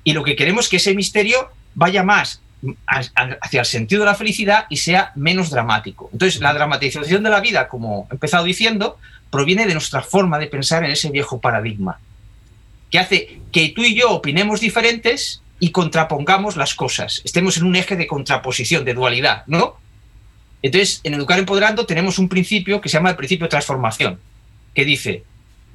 [0.05, 2.41] Y lo que queremos es que ese misterio vaya más
[2.87, 6.11] hacia el sentido de la felicidad y sea menos dramático.
[6.13, 8.99] Entonces, la dramatización de la vida, como he empezado diciendo,
[9.33, 11.99] proviene de nuestra forma de pensar en ese viejo paradigma,
[12.93, 17.75] que hace que tú y yo opinemos diferentes y contrapongamos las cosas, estemos en un
[17.75, 19.77] eje de contraposición, de dualidad, ¿no?
[20.63, 24.21] Entonces, en Educar Empoderando tenemos un principio que se llama el principio de transformación,
[24.75, 25.25] que dice,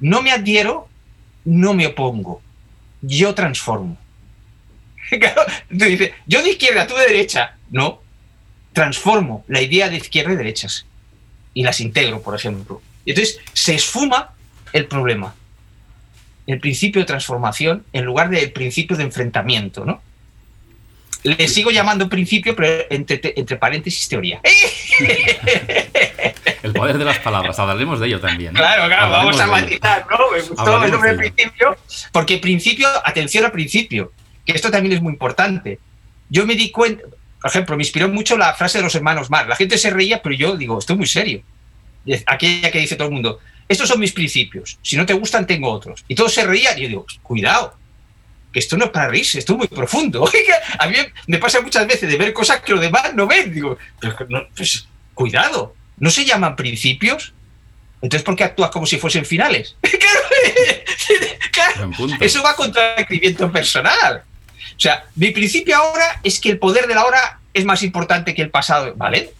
[0.00, 0.88] no me adhiero
[1.48, 2.42] no me opongo,
[3.02, 3.96] yo transformo.
[5.10, 7.56] Claro, dice, yo de izquierda, tú de derecha.
[7.70, 8.02] No,
[8.74, 10.84] transformo la idea de izquierda y derechas
[11.54, 12.82] y las integro, por ejemplo.
[13.04, 14.30] Y entonces se esfuma
[14.72, 15.34] el problema.
[16.46, 20.00] El principio de transformación en lugar del principio de enfrentamiento, ¿no?
[21.22, 24.40] Le sigo llamando principio, pero entre, entre paréntesis teoría.
[26.62, 28.52] El poder de las palabras, hablaremos de ello también.
[28.54, 30.30] Claro, claro, vamos a matizar, ¿no?
[30.32, 31.76] Me gustó el nombre de principio,
[32.12, 34.12] porque principio, atención al principio,
[34.44, 35.78] que esto también es muy importante.
[36.28, 37.04] Yo me di cuenta,
[37.40, 39.46] por ejemplo, me inspiró mucho la frase de los hermanos Mar.
[39.48, 41.42] La gente se reía, pero yo digo, estoy muy serio.
[42.26, 45.70] Aquella que dice todo el mundo, estos son mis principios, si no te gustan, tengo
[45.70, 46.04] otros.
[46.08, 47.76] Y todos se reían y yo digo, cuidado,
[48.52, 50.28] que esto no es para reírse, esto es muy profundo.
[50.78, 53.52] A mí me pasa muchas veces de ver cosas que los demás no ven.
[53.52, 53.76] Digo,
[54.56, 57.34] pues, cuidado, ¿no se llaman principios?
[58.00, 59.76] Entonces, ¿por qué actúas como si fuesen finales?
[62.20, 64.22] eso va contra el crecimiento personal.
[64.76, 68.34] O sea, mi principio ahora es que el poder de la hora es más importante
[68.34, 69.32] que el pasado, ¿vale?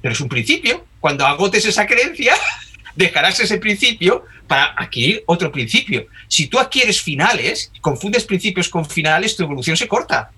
[0.00, 0.84] Pero es un principio.
[1.02, 2.32] Cuando agotes esa creencia,
[2.94, 6.06] dejarás ese principio para adquirir otro principio.
[6.28, 10.30] Si tú adquieres finales, confundes principios con finales, tu evolución se corta.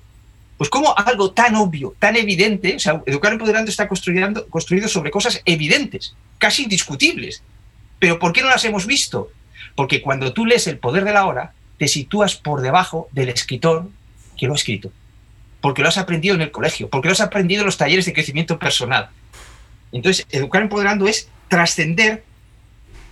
[0.57, 5.11] Pues como algo tan obvio, tan evidente, o sea, Educar Empoderando está construyendo, construido sobre
[5.11, 7.42] cosas evidentes, casi indiscutibles.
[7.98, 9.31] Pero ¿por qué no las hemos visto?
[9.74, 13.90] Porque cuando tú lees El Poder de la Hora, te sitúas por debajo del escritor
[14.38, 14.90] que lo ha escrito.
[15.61, 18.14] Porque lo has aprendido en el colegio, porque lo has aprendido en los talleres de
[18.14, 19.11] crecimiento personal.
[19.94, 22.22] Entonces, Educar Empoderando es trascender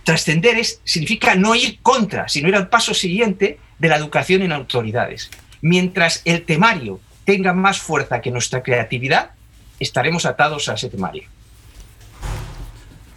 [0.03, 5.31] trascender significa no ir contra, sino ir al paso siguiente de la educación en autoridades.
[5.61, 9.31] Mientras el temario tenga más fuerza que nuestra creatividad,
[9.79, 11.23] estaremos atados a ese temario.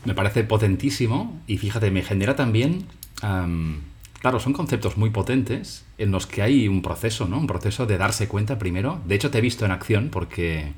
[0.05, 2.87] Me parece potentísimo y fíjate, me genera también...
[3.20, 7.38] claro, son conceptos muy potentes en los que hay un proceso, ¿no?
[7.38, 9.00] Un proceso de darse cuenta primero.
[9.07, 10.72] De hecho, te he visto en acción porque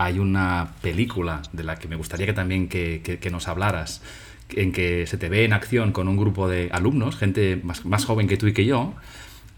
[0.00, 4.00] hay una película de la que me gustaría que también que, nos hablaras,
[4.48, 8.06] en que se te ve en acción con un grupo de alumnos, gente más, más
[8.06, 8.94] joven que tú y que yo,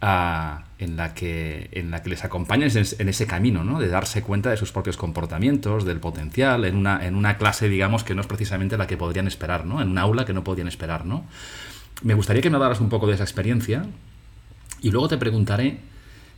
[0.01, 3.79] en, la que, en la que les acompañas en, ese camino, ¿no?
[3.79, 8.03] De darse cuenta de sus propios comportamientos, del potencial, en una, en una clase, digamos,
[8.03, 9.81] que no es precisamente la que podrían esperar, ¿no?
[9.81, 11.25] En un aula que no podían esperar, ¿no?
[12.03, 13.87] Me gustaría que me hablaras un poco de esa experiencia
[14.81, 15.92] y luego te preguntaré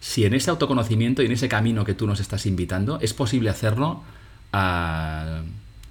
[0.05, 3.49] si en ese autoconocimiento y en ese camino que tú nos estás invitando es posible
[3.49, 4.03] hacerlo
[4.53, 5.41] ah,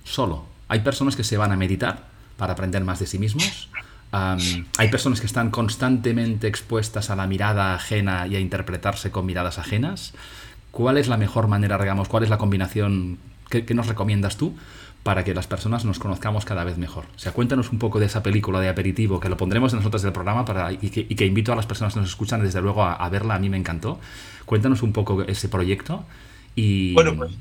[0.04, 0.46] solo.
[0.68, 3.70] Hay personas que se van a meditar para aprender más de sí mismos
[4.14, 9.58] hay personas que están constantemente expuestas a la mirada ajena y a interpretarse con miradas
[9.58, 10.14] ajenas.
[10.70, 13.18] ¿Cuál es la mejor manera, digamos, cuál es la combinación
[13.50, 14.56] que, nos recomiendas tú
[15.04, 17.06] para que las personas nos conozcamos cada vez mejor?
[17.16, 19.86] O sea, cuéntanos un poco de esa película de aperitivo, que lo pondremos en las
[19.86, 22.84] notas del programa para, y, que, invito a las personas que nos escuchan, desde luego,
[22.84, 23.36] a, verla.
[23.36, 24.00] A mí me encantó.
[24.46, 26.06] Cuéntanos un poco ese proyecto
[26.56, 26.94] y...
[26.94, 27.32] Bueno, pues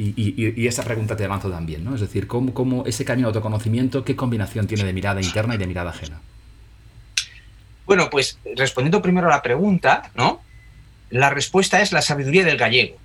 [0.00, 1.94] y, esa pregunta te lanzo también, ¿no?
[1.94, 5.66] Es decir, ¿cómo, ese camino de autoconocimiento, qué combinación tiene de mirada interna y de
[5.66, 6.20] mirada ajena?
[7.84, 10.40] Bueno, pues respondiendo primero a la pregunta, ¿no?
[11.10, 12.96] La respuesta es la sabiduría del gallego.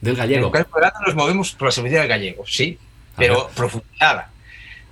[0.00, 0.52] Del gallego.
[0.54, 0.66] En
[1.04, 2.78] nos movemos por la sabiduría del gallego, sí,
[3.16, 4.30] pero profundizada.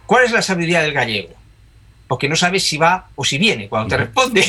[0.07, 1.35] ¿Cuál es la sabiduría del gallego?
[2.09, 3.69] Porque no sabes si va o si viene.
[3.69, 4.45] Cuando te responde,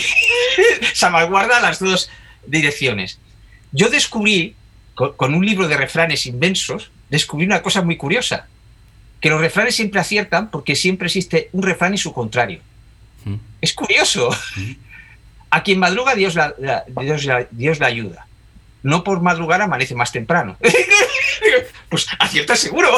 [0.94, 2.10] salvaguarda las dos
[2.46, 3.20] direcciones.
[3.72, 4.56] Yo descubrí
[4.96, 8.48] con, un libro de refranes inmensos, descubrí una cosa muy curiosa,
[9.20, 12.60] que los refranes siempre aciertan porque siempre existe un refrán y su contrario.
[13.26, 13.36] Mm.
[13.62, 14.30] Es curioso.
[14.56, 14.72] Mm.
[15.50, 16.54] A quien madruga Dios la,
[17.52, 18.28] Dios, la, ayuda.
[18.82, 20.58] No por madrugar amanece más temprano.
[21.90, 22.90] pues acierta seguro.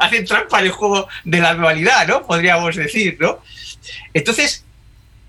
[0.00, 2.26] Hacen trampa en el juego de la dualidad, ¿no?
[2.26, 3.40] Podríamos decir, ¿no?
[4.14, 4.64] Entonces,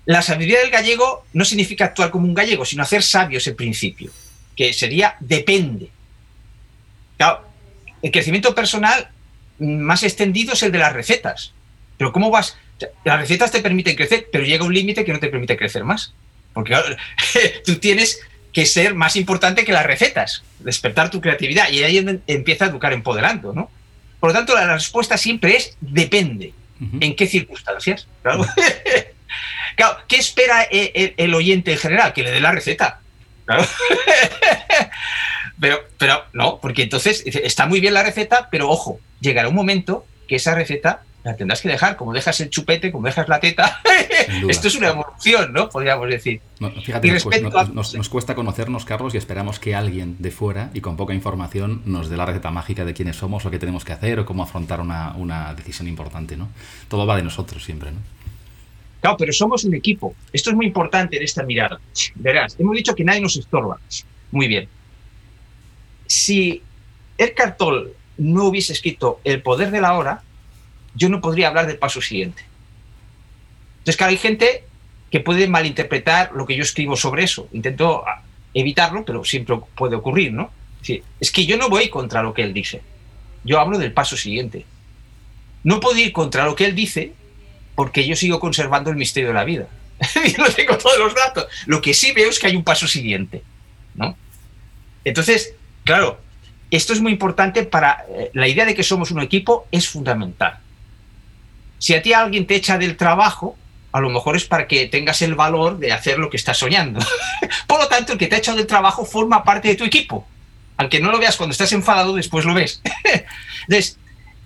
[0.06, 4.10] la sabiduría del gallego no significa actuar como un gallego, sino hacer sabios el principio
[4.56, 5.90] que sería depende.
[7.16, 7.44] Claro,
[8.02, 9.08] el crecimiento personal
[9.58, 11.52] más extendido es el de las recetas.
[11.96, 12.56] Pero ¿cómo vas?
[13.04, 16.14] Las recetas te permiten crecer, pero llega un límite que no te permite crecer más.
[16.52, 16.76] Porque
[17.64, 18.20] tú tienes
[18.52, 22.92] que ser más importante que las recetas, despertar tu creatividad y ahí empieza a educar
[22.92, 23.70] empoderando, ¿no?
[24.22, 26.54] Por lo tanto, la respuesta siempre es depende.
[27.00, 28.06] ¿En qué circunstancias?
[28.22, 28.46] Claro.
[30.08, 32.12] ¿Qué espera el, el, oyente en general?
[32.12, 33.00] Que le dé la receta.
[35.60, 40.06] pero, pero no, porque entonces está muy bien la receta, pero ojo, llegará un momento
[40.28, 43.80] que esa receta la tendrás que dejar, como dejas el chupete, como dejas la teta.
[44.48, 45.68] Esto es una evolución, ¿no?
[45.68, 46.40] Podríamos decir.
[46.84, 47.12] fíjate,
[47.72, 52.08] nos, cuesta conocernos, Carlos, y esperamos que alguien de fuera y con poca información nos
[52.08, 54.80] dé la receta mágica de quiénes somos, lo que tenemos que hacer o cómo afrontar
[54.80, 56.48] una, una decisión importante, ¿no?
[56.88, 57.98] Todo va de nosotros siempre, ¿no?
[59.00, 60.14] Claro, pero somos un equipo.
[60.32, 61.80] Esto es muy importante en esta mirada.
[62.14, 63.80] Verás, hemos dicho que nadie nos estorba.
[64.30, 64.68] Muy bien.
[66.06, 66.62] Si
[67.18, 70.22] Eckhart Tolle no hubiese escrito El poder de la hora,
[70.94, 72.44] yo no podría hablar del paso siguiente.
[73.78, 74.64] Entonces, claro, hay gente
[75.10, 77.48] que puede malinterpretar lo que yo escribo sobre eso.
[77.52, 78.22] Intento ah,
[78.54, 80.50] evitarlo, pero siempre puede ocurrir, ¿no?
[81.20, 82.82] Es que yo no voy contra lo que él dice.
[83.44, 84.64] Yo hablo del paso siguiente.
[85.64, 87.12] No puedo ir contra lo que él dice
[87.74, 89.68] porque yo sigo conservando el misterio de la vida.
[90.14, 91.46] yo no tengo todos los datos.
[91.66, 93.42] Lo que sí veo es que hay un paso siguiente,
[93.94, 94.16] ¿no?
[95.04, 96.20] Entonces, claro,
[96.70, 100.58] esto es muy importante para eh, la idea de que somos un equipo es fundamental.
[101.82, 103.56] Si a ti alguien te echa del trabajo,
[103.90, 107.00] a lo mejor es para que tengas el valor de hacer lo que estás soñando.
[107.66, 110.24] Por lo tanto, el que te ha echado del trabajo forma parte de tu equipo.
[110.76, 112.80] Aunque no lo veas cuando estás enfadado, después lo ves.
[113.62, 113.98] Entonces,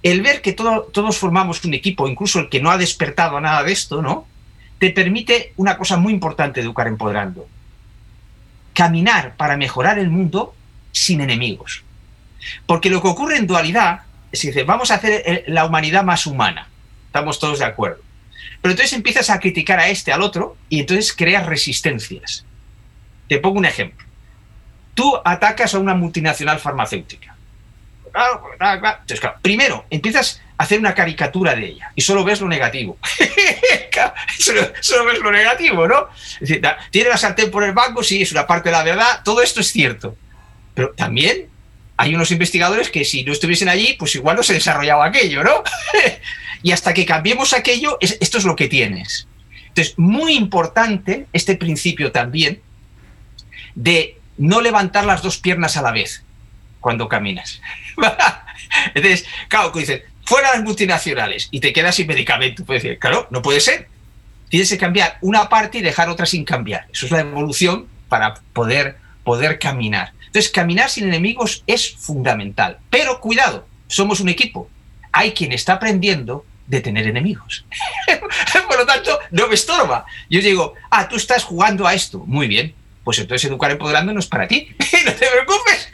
[0.03, 3.73] el ver que todos formamos un equipo, incluso el que no ha despertado nada de
[3.73, 4.27] esto, ¿no?
[4.79, 7.47] Te permite una cosa muy importante Educar Empoderando.
[8.73, 10.55] Caminar para mejorar el mundo
[10.91, 11.85] sin enemigos.
[12.65, 16.27] Porque lo que ocurre en dualidad es que vamos a hacer eh, la humanidad más
[16.27, 16.69] humana.
[17.17, 18.03] Estamos todos de acuerdo.
[18.61, 22.45] Pero entonces empiezas a criticar a este, al otro, y entonces creas resistencias.
[23.29, 24.07] Te pongo un ejemplo.
[24.95, 27.37] Tú atacas a una multinacional farmacéutica
[29.43, 32.99] primero empiezas a hacer una caricatura de ella y solo ves lo negativo.
[34.39, 36.09] solo, ves lo negativo, ¿no?
[36.91, 39.61] tiene la sartén por el banco, sí, es una parte de la verdad, todo esto
[39.61, 40.17] es cierto.
[40.75, 41.49] Pero también
[41.97, 45.63] hay unos investigadores que si no estuviesen allí, pues igual no se desarrollaba aquello, ¿no?
[46.67, 49.29] y hasta que cambiemos aquello, esto es lo que tienes.
[49.69, 52.61] Entonces, muy importante este principio también
[53.77, 56.25] de no levantar las dos piernas a la vez
[56.81, 57.63] cuando caminas.
[58.97, 62.65] Entonces, claro, dices, fuera las multinacionales y te quedas sin medicamento.
[62.65, 63.89] Puedes decir, claro, no puede ser.
[64.49, 66.89] Tienes que cambiar una parte y dejar otra sin cambiar.
[66.93, 70.15] Eso es la evolución para poder, poder caminar.
[70.19, 72.79] Entonces, caminar sin enemigos es fundamental.
[72.91, 74.69] Pero cuidado, somos un equipo.
[75.13, 77.65] Hay quien está aprendiendo de tener enemigos.
[78.69, 80.07] Por lo tanto, no me estorba.
[80.29, 82.19] Yo digo, ah, tú estás jugando a esto.
[82.27, 82.75] Muy bien.
[83.05, 84.69] Pues entonces educar empoderando no es para ti.
[85.05, 85.89] no te preocupes.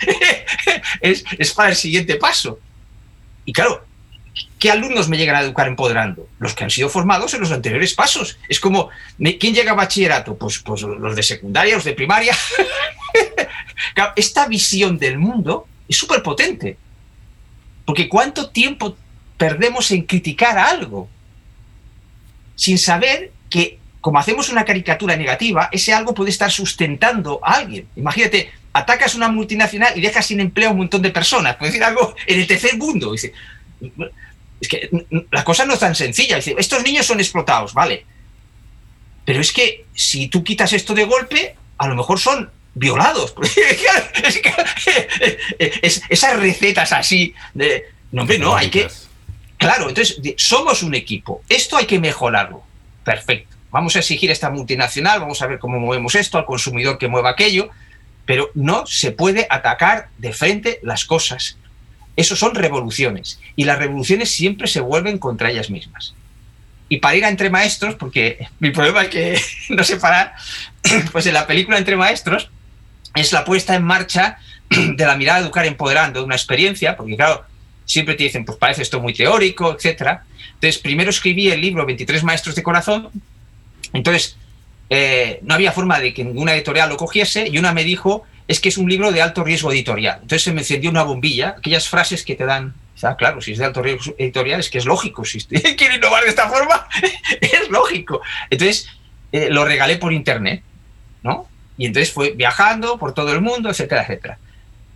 [1.39, 2.59] es, para el siguiente paso.
[3.45, 3.85] Y claro,
[4.59, 6.27] ¿qué alumnos me llegan a educar empoderando?
[6.39, 8.39] Los que han sido formados en los anteriores pasos.
[8.49, 8.89] Es como,
[9.39, 10.37] ¿quién llega a bachillerato?
[10.37, 12.35] Pues, pues los de secundaria, los de primaria.
[14.17, 16.79] Esta visión del mundo es súper potente.
[17.85, 18.97] Porque ¿cuánto tiempo
[19.37, 21.09] perdemos en criticar algo?
[22.57, 27.89] Sin saber que, como hacemos una caricatura negativa, ese algo puede estar sustentando a alguien.
[27.97, 31.57] Imagínate, atacas una multinacional y dejas sin empleo a un montón de personas.
[31.57, 33.13] Puede decir algo en el tercer mundo.
[33.13, 33.33] Dice,
[34.61, 34.89] es que
[35.31, 36.37] la cosa no es tan sencilla.
[36.37, 38.07] Dice, estos niños son explotados, vale.
[39.25, 43.35] Pero es que si tú quitas esto de golpe, a lo mejor son violados.
[45.59, 47.85] esas recetas así de...
[48.11, 48.89] No, hombre, no, hay que...
[49.63, 51.43] Claro, entonces somos un equipo.
[51.49, 52.65] Esto hay que mejorarlo.
[53.05, 53.57] Perfecto.
[53.71, 57.31] Vamos a exigir esta multinacional, vamos a ver cómo movemos esto, al consumidor que mueva
[57.31, 57.71] aquello,
[58.27, 61.57] pero no se puede atacar de frente las cosas.
[62.17, 63.41] Eso son revoluciones.
[63.55, 66.15] Y las revoluciones siempre se vuelven contra ellas mismas.
[66.89, 70.35] Y para ir a Entre Maestros, porque mi problema es que no sé parar,
[71.13, 72.51] pues en la película Entre Maestros
[73.15, 74.39] es la puesta en marcha
[74.71, 77.45] de la mirada educar empoderando, de una experiencia, porque claro,
[77.85, 80.21] siempre te dicen, pues parece esto muy teórico, etc.
[80.55, 83.11] Entonces, primero escribí el libro 23 Maestros de Corazón,
[83.93, 84.37] entonces
[84.91, 88.61] eh, no había forma de que ninguna editorial lo cogiese y una me dijo, es
[88.61, 90.19] que es un libro de alto riesgo editorial.
[90.23, 92.75] Entonces se me encendió una bombilla, aquellas frases que te dan,
[93.17, 95.41] claro, si es de alto riesgo editorial es que es lógico, si
[95.77, 96.87] quiere innovar de esta forma,
[97.41, 98.21] es lógico.
[98.51, 98.89] Entonces
[99.33, 100.63] eh, lo regalé por internet,
[101.23, 101.49] ¿no?
[101.79, 104.39] Y entonces fue viajando por todo el mundo, etcétera, etcétera.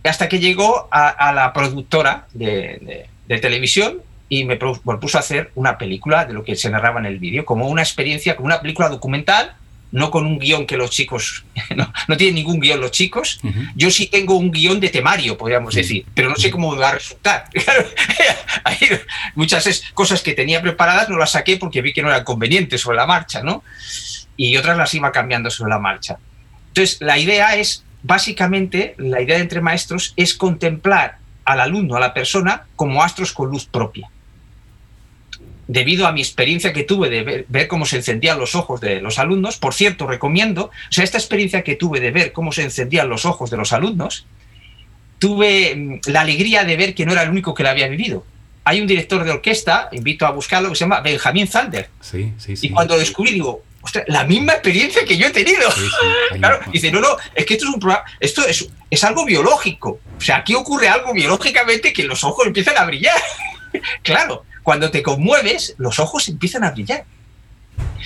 [0.07, 6.33] Hasta que llegó a, la productora de, televisión y me propuso hacer una película de
[6.33, 9.55] lo que se narraba en el vídeo, como una experiencia, como una película documental
[9.91, 11.45] no con un guion que los chicos,
[12.07, 13.39] no, tienen ningún guion los chicos.
[13.75, 16.89] Yo sí tengo un guion de temario, podríamos decir, pero no sé cómo me va
[16.89, 17.45] a resultar.
[18.63, 18.77] Hay
[19.35, 22.97] muchas cosas que tenía preparadas no las saqué porque vi que no eran convenientes sobre
[22.97, 23.63] la marcha, ¿no?
[24.35, 26.17] Y otras las iba cambiando sobre la marcha.
[26.67, 31.99] Entonces, la idea es, básicamente, la idea de entre maestros es contemplar al alumno, a
[31.99, 34.09] la persona, como astros con luz propia
[35.67, 39.19] debido a mi experiencia que tuve de ver, cómo se encendían los ojos de los
[39.19, 39.57] alumnos.
[39.57, 43.25] Por cierto, recomiendo, o sea, esta experiencia que tuve de ver cómo se encendían los
[43.25, 44.25] ojos de los alumnos,
[45.19, 48.25] tuve mm, la alegría de ver que no era el único que la había vivido.
[48.63, 51.89] Hay un director de orquesta, invito a buscarlo, que se llama Benjamin Zander.
[52.01, 52.67] Sí, sí, sí.
[52.67, 55.69] Y cuando lo descubrí, digo, ostras, la misma experiencia que yo he tenido.
[56.39, 59.99] claro, dice, no, no, es que esto es un programa, esto es, es algo biológico.
[60.17, 63.17] O sea, aquí ocurre algo biológicamente que los ojos empiezan a brillar.
[64.03, 67.05] claro, cuando te conmueves, los ojos empiezan a brillar.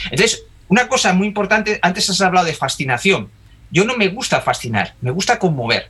[0.06, 3.30] Entonces, una cosa muy importante, antes has hablado de fascinación.
[3.72, 5.89] Yo no me gusta fascinar, me gusta conmover.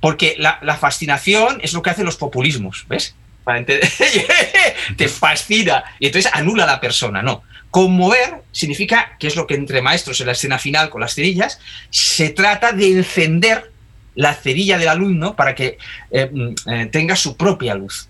[0.00, 3.14] Porque la, fascinación es lo que hacen los populismos, ¿ves?
[4.96, 7.42] te fascina y entonces anula a la persona, no.
[7.72, 11.58] Conmover significa, que es lo que entre maestros en la escena final con las cerillas,
[11.90, 13.72] se trata de encender
[14.14, 15.78] la cerilla del alumno para que
[16.12, 18.08] eh, mm, eh, tenga su propia luz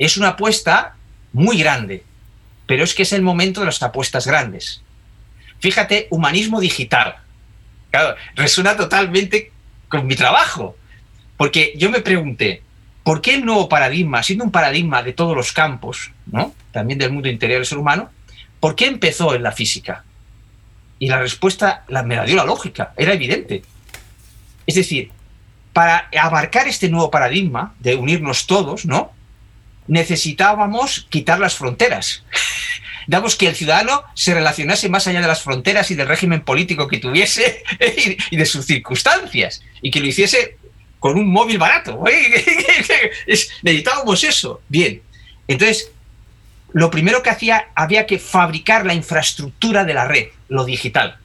[0.00, 0.96] es una apuesta
[1.32, 2.02] muy grande,
[2.66, 4.82] pero es que es el momento de las apuestas grandes.
[5.60, 7.16] Fíjate, humanismo digital.
[7.90, 9.52] Claro, resuena totalmente
[9.88, 10.74] con mi trabajo,
[11.36, 12.62] porque yo me pregunté,
[13.04, 16.54] ¿por qué el nuevo paradigma, siendo un paradigma de todos los campos, ¿no?
[16.72, 18.10] también del mundo interior del ser humano,
[18.60, 20.04] ¿por qué empezó en la física?
[20.98, 23.62] Y la respuesta la, me la dio la lógica, era evidente.
[24.66, 25.10] Es decir,
[25.72, 29.12] para abarcar este nuevo paradigma de unirnos todos, ¿no?
[29.90, 32.22] necesitábamos quitar las fronteras.
[33.08, 36.86] Damos que el ciudadano se relacionase más allá de las fronteras y del régimen político
[36.86, 37.64] que tuviese
[38.30, 40.58] y de sus circunstancias, y que lo hiciese
[41.00, 42.04] con un móvil barato.
[43.62, 44.60] Necesitábamos eso.
[44.68, 45.02] Bien,
[45.48, 45.90] entonces,
[46.72, 51.18] lo primero que hacía, había que fabricar la infraestructura de la red, lo digital.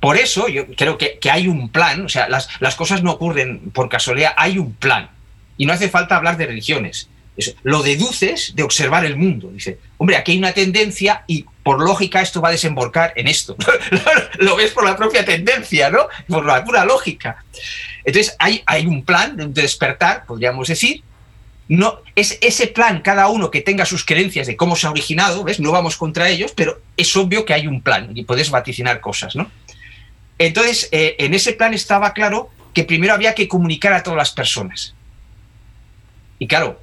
[0.00, 3.70] Por eso yo creo que, hay un plan, o sea, las, las cosas no ocurren
[3.70, 5.10] por casualidad, hay un plan.
[5.56, 7.08] Y no hace falta hablar de religiones
[7.62, 9.50] lo deduces de observar el mundo.
[9.50, 13.56] Dice, hombre, aquí hay una tendencia y por lógica esto va a desembocar en esto.
[14.38, 16.08] lo ves por la propia tendencia, ¿no?
[16.28, 17.44] Por la pura lógica.
[18.04, 21.02] Entonces hay, hay un plan de despertar, podríamos decir.
[21.68, 25.44] No, es ese plan, cada uno que tenga sus creencias de cómo se ha originado,
[25.44, 25.60] ¿ves?
[25.60, 29.34] No vamos contra ellos, pero es obvio que hay un plan y puedes vaticinar cosas,
[29.34, 29.50] ¿no?
[30.38, 34.32] Entonces, eh, en ese plan estaba claro que primero había que comunicar a todas las
[34.32, 34.94] personas.
[36.38, 36.80] Y claro,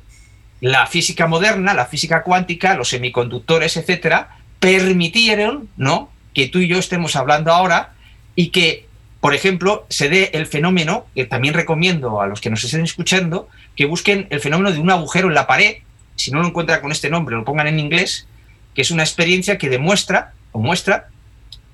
[0.62, 6.12] la física moderna, la física cuántica, los semiconductores, etcétera, permitieron, ¿no?
[6.34, 7.94] Que tú y yo estemos hablando ahora
[8.36, 8.88] y que,
[9.22, 13.48] por ejemplo, se dé el fenómeno, que también recomiendo a los que nos estén escuchando,
[13.76, 15.78] que busquen el fenómeno de un agujero en la pared,
[16.16, 18.28] si no lo encuentran con este nombre, lo pongan en inglés,
[18.74, 21.08] que es una experiencia que demuestra o muestra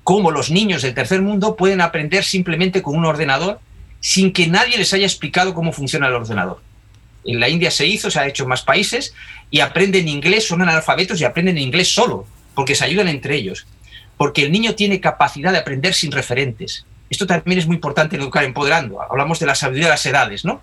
[0.04, 3.60] cómo los niños del tercer mundo pueden aprender simplemente con un ordenador
[4.00, 6.60] sin que nadie les haya explicado cómo funciona el ordenador.
[7.24, 9.14] En la India se hizo, se ha hecho en más países
[9.50, 13.66] y aprenden inglés, son analfabetos y aprenden inglés solo, porque se ayudan entre ellos.
[14.18, 16.86] Porque el niño tiene capacidad de aprender sin referentes.
[17.10, 19.00] Esto también es muy importante en educar empoderando.
[19.02, 20.62] Hablamos de la sabiduría de las edades, ¿no?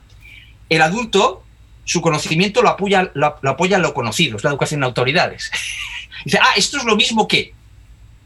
[0.70, 1.44] El adulto,
[1.84, 5.52] su conocimiento lo apoya, lo, apoya en lo conocido, es la educación en autoridades.
[6.26, 7.54] Dice, ah, esto es lo mismo que.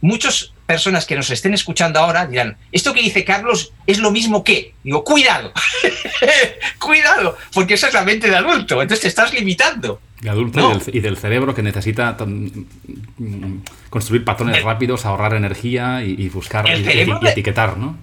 [0.02, 4.46] Muchas personas que nos estén escuchando ahora dirán, esto que dice Carlos es lo mismo
[4.46, 4.74] que.
[4.82, 5.52] Digo, cuidado,
[6.80, 10.00] cuidado, porque esa es la mente de adulto, entonces te estás limitando.
[10.22, 16.66] De adulto y, del, cerebro que necesita mm, construir patrones rápidos, ahorrar energía y, buscar
[16.70, 17.98] y, etiquetar, ¿no?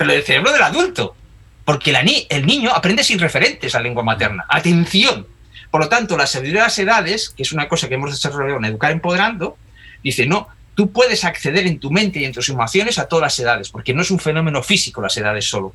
[0.00, 1.14] Pero el cerebro del adulto,
[1.62, 1.90] porque
[2.30, 4.46] el niño aprende sin referentes a lengua materna.
[4.48, 5.26] Atención.
[5.70, 8.56] Por lo tanto, la sabiduría de las edades, que es una cosa que hemos desarrollado
[8.56, 9.58] en Educar Empoderando,
[10.02, 13.38] dice, no, tú puedes acceder en tu mente y en tus emociones a todas las
[13.40, 15.74] edades, porque no es un fenómeno físico las edades solo.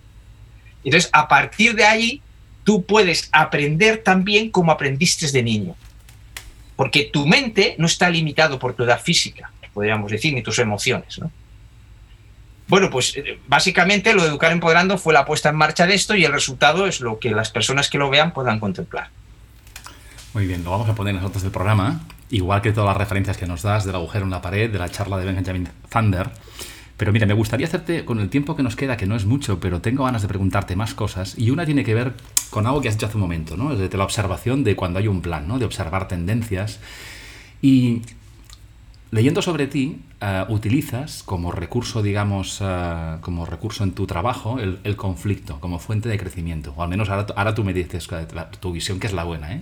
[0.84, 2.19] Entonces, a partir de ahí,
[2.63, 5.76] tú puedes aprender también como aprendiste de niño.
[6.76, 11.19] Porque tu mente no está limitado por tu edad física, podríamos decir, ni tus emociones.
[12.68, 16.16] Bueno, pues eh, básicamente lo de Educar Empoderando fue la puesta en marcha de esto
[16.16, 19.09] y el resultado es lo que las personas que lo vean puedan contemplar.
[20.34, 22.97] Muy bien, lo vamos a poner en las notas del programa, igual que todas las
[22.97, 26.30] referencias que nos das del agujero en la pared, de la charla de Benjamin Thunder.
[26.97, 29.59] Pero mira, me gustaría hacerte, con el tiempo que nos queda, que no es mucho,
[29.59, 32.13] pero tengo ganas de preguntarte más cosas, y una tiene que ver
[32.49, 33.76] con algo que has dicho hace un momento, ¿no?
[33.76, 35.59] Desde la observación de cuando hay un plan, ¿no?
[35.59, 36.80] De observar tendencias.
[37.61, 38.01] Y
[39.11, 44.95] leyendo sobre ti, eh, utilizas como recurso, digamos, eh, como recurso en tu trabajo, el,
[44.95, 46.73] conflicto como fuente de crecimiento.
[46.75, 48.07] O al menos ahora, ahora tú me dices
[48.59, 49.61] tu visión, que es la buena, ¿eh?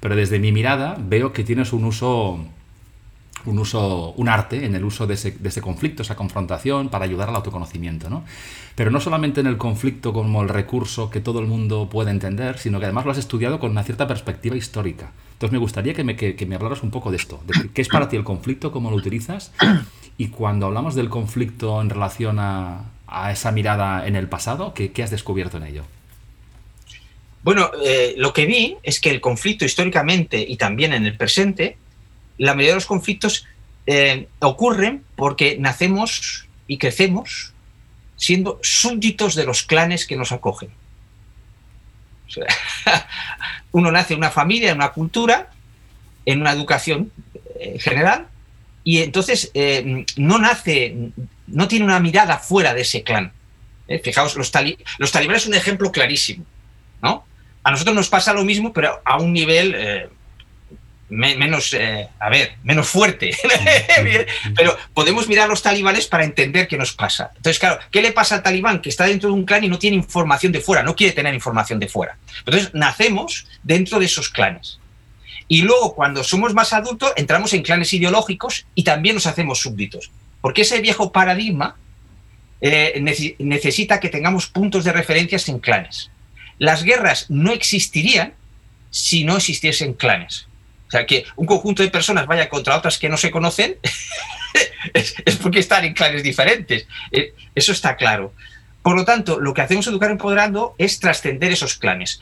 [0.00, 2.44] Pero desde mi mirada veo que tienes un uso
[3.46, 7.36] un uso, un arte en el uso de ese, conflicto, esa confrontación, para ayudar al
[7.36, 8.24] autoconocimiento, ¿no?
[8.74, 12.58] Pero no solamente en el conflicto como el recurso que todo el mundo puede entender,
[12.58, 15.12] sino que además lo has estudiado con una cierta perspectiva histórica.
[15.34, 17.88] Entonces me gustaría que me, que, me hablaras un poco de esto, de qué es
[17.88, 19.52] para ti el conflicto, cómo lo utilizas,
[20.16, 22.84] y cuando hablamos del conflicto en relación a,
[23.30, 25.84] esa mirada en el pasado, ¿qué, has descubierto en ello?
[27.42, 31.76] Bueno, eh, lo que vi es que el conflicto históricamente y también en el presente
[32.38, 33.46] la mayoría de los conflictos
[33.86, 37.52] eh, ocurren porque nacemos y crecemos
[38.16, 40.70] siendo súbditos de los clanes que nos acogen.
[43.72, 45.50] uno nace en una familia, en una cultura,
[46.24, 47.10] en una educación
[47.58, 48.28] eh, general,
[48.84, 51.10] y entonces eh, no nace,
[51.46, 53.32] no tiene una mirada fuera de ese clan.
[54.02, 54.50] Fijaos, los,
[54.98, 56.46] los talibanes es un ejemplo clarísimo.
[57.02, 57.26] ¿no?
[57.62, 60.08] A nosotros nos pasa lo mismo, pero a un nivel
[61.12, 63.36] menos, eh, a ver, menos fuerte.
[64.56, 67.30] Pero podemos mirar a los talibanes para entender qué nos pasa.
[67.36, 69.78] Entonces, claro, ¿qué le pasa al talibán que está dentro de un clan y no
[69.78, 72.16] tiene información de fuera, no quiere tener información de fuera?
[72.38, 74.78] Entonces, nacemos dentro de esos clanes.
[75.48, 80.10] Y luego, cuando somos más adultos, entramos en clanes ideológicos y también nos hacemos súbditos.
[80.40, 81.76] Porque ese viejo paradigma
[82.62, 86.10] eh, necesita que tengamos puntos de referencias en clanes.
[86.58, 88.32] Las guerras no existirían
[88.90, 90.46] si no existiesen clanes.
[90.92, 93.78] Sea, que un conjunto de personas vaya contra otras que no se conocen
[94.92, 96.86] es, porque están en clanes diferentes.
[97.10, 98.34] Eh, eso está claro.
[98.82, 102.20] Por lo tanto, lo que hacemos Educar Empoderando es trascender esos clanes.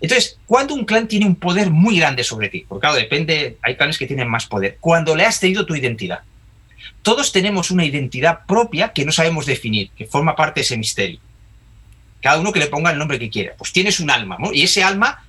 [0.00, 3.74] Entonces, cuando un clan tiene un poder muy grande sobre ti, porque claro, depende, hay
[3.74, 6.20] clanes que tienen más poder, cuando le has cedido tu identidad.
[7.02, 11.18] Todos tenemos una identidad propia que no sabemos definir, que forma parte de ese misterio.
[12.20, 13.54] Cada uno que le ponga el nombre que quiera.
[13.58, 14.52] Pues tienes un alma, ¿no?
[14.52, 15.24] Y ese alma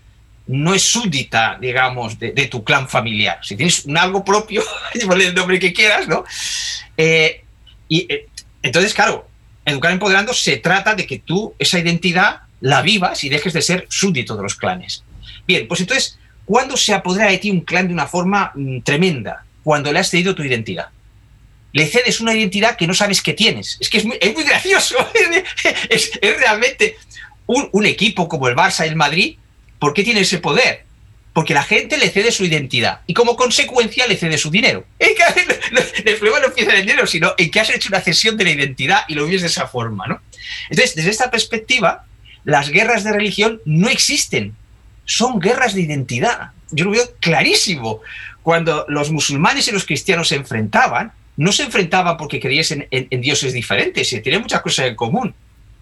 [0.47, 3.39] no es súbdita, digamos, de, tu clan familiar.
[3.41, 4.61] Si tienes un algo propio,
[5.07, 6.25] ponle el nombre que quieras, ¿no?
[6.97, 7.43] Eh,
[7.87, 8.27] y eh,
[8.61, 9.27] entonces, claro,
[9.65, 13.85] educar empoderando se trata de que tú esa identidad la vivas y dejes de ser
[13.89, 15.03] súbdito de los clanes.
[15.47, 19.45] Bien, pues entonces, ¿cuándo se apodera de ti un clan de una forma mm, tremenda?
[19.63, 20.89] Cuando le has cedido tu identidad.
[21.71, 23.77] Le cedes una identidad que no sabes que tienes.
[23.79, 24.95] Es que es muy, gracioso.
[25.89, 26.97] es, realmente
[27.47, 29.37] un, un, equipo como el Barça y el Madrid.
[29.83, 30.85] ¿Por qué tiene ese poder?
[31.33, 34.85] Porque la gente le cede su identidad y como consecuencia le cede su dinero.
[34.97, 38.51] El problema no empieza en el dinero, sino que has hecho una cesión de la
[38.51, 40.07] identidad y lo vives de esa forma.
[40.07, 40.21] ¿no?
[40.69, 42.05] Entonces, desde esta perspectiva,
[42.45, 44.55] las guerras de religión no existen,
[45.03, 46.51] son guerras de identidad.
[46.71, 47.99] Yo lo veo clarísimo.
[48.41, 53.51] Cuando los musulmanes y los cristianos se enfrentaban, no se enfrentaban porque creyesen en, dioses
[53.51, 55.35] diferentes, se tenían muchas cosas en común.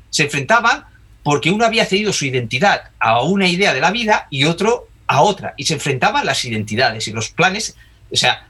[0.10, 0.86] Se enfrentaban
[1.24, 5.22] porque uno había cedido su identidad a una idea de la vida y otro a
[5.22, 5.54] otra.
[5.58, 7.76] Y se enfrentaban las identidades y los planes.
[8.12, 8.48] O sea,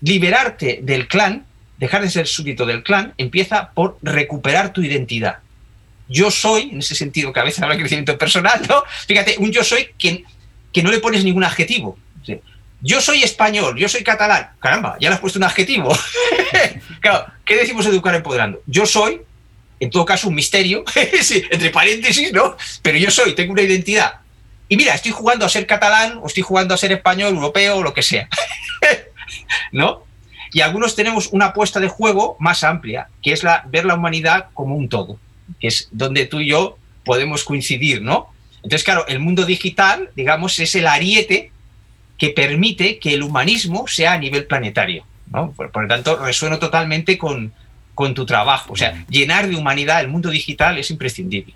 [0.00, 1.46] liberarte del clan,
[1.78, 5.38] dejar de ser súbdito del clan, empieza por recuperar tu identidad
[6.08, 8.82] yo soy, en ese sentido que a veces habla de crecimiento personal, ¿no?
[9.06, 10.24] Fíjate, un yo soy que,
[10.72, 11.98] que no le pones ningún adjetivo.
[12.80, 14.50] Yo soy español, yo soy catalán.
[14.60, 15.96] Caramba, ya le has puesto un adjetivo.
[17.00, 18.60] claro, ¿qué decimos educar empoderando?
[18.66, 19.22] Yo soy,
[19.80, 20.84] en todo caso, un misterio,
[21.50, 22.56] entre paréntesis, ¿no?
[22.82, 24.20] Pero yo soy, tengo una identidad.
[24.68, 27.82] Y mira, estoy jugando a ser catalán, o estoy jugando a ser español, europeo, o
[27.82, 28.28] lo que sea.
[29.72, 30.04] ¿No?
[30.52, 34.46] Y algunos tenemos una apuesta de juego más amplia, que es la, ver la humanidad
[34.54, 35.18] como un todo
[35.60, 38.28] que es donde tú y yo podemos coincidir, ¿no?
[38.56, 41.52] Entonces, claro, el mundo digital, digamos, es el ariete
[42.16, 45.04] que permite que el humanismo sea a nivel planetario.
[45.30, 45.52] ¿no?
[45.52, 47.52] Por, lo tanto, resueno totalmente con,
[47.94, 48.72] con tu trabajo.
[48.72, 51.54] O sea, llenar de humanidad el mundo digital es imprescindible.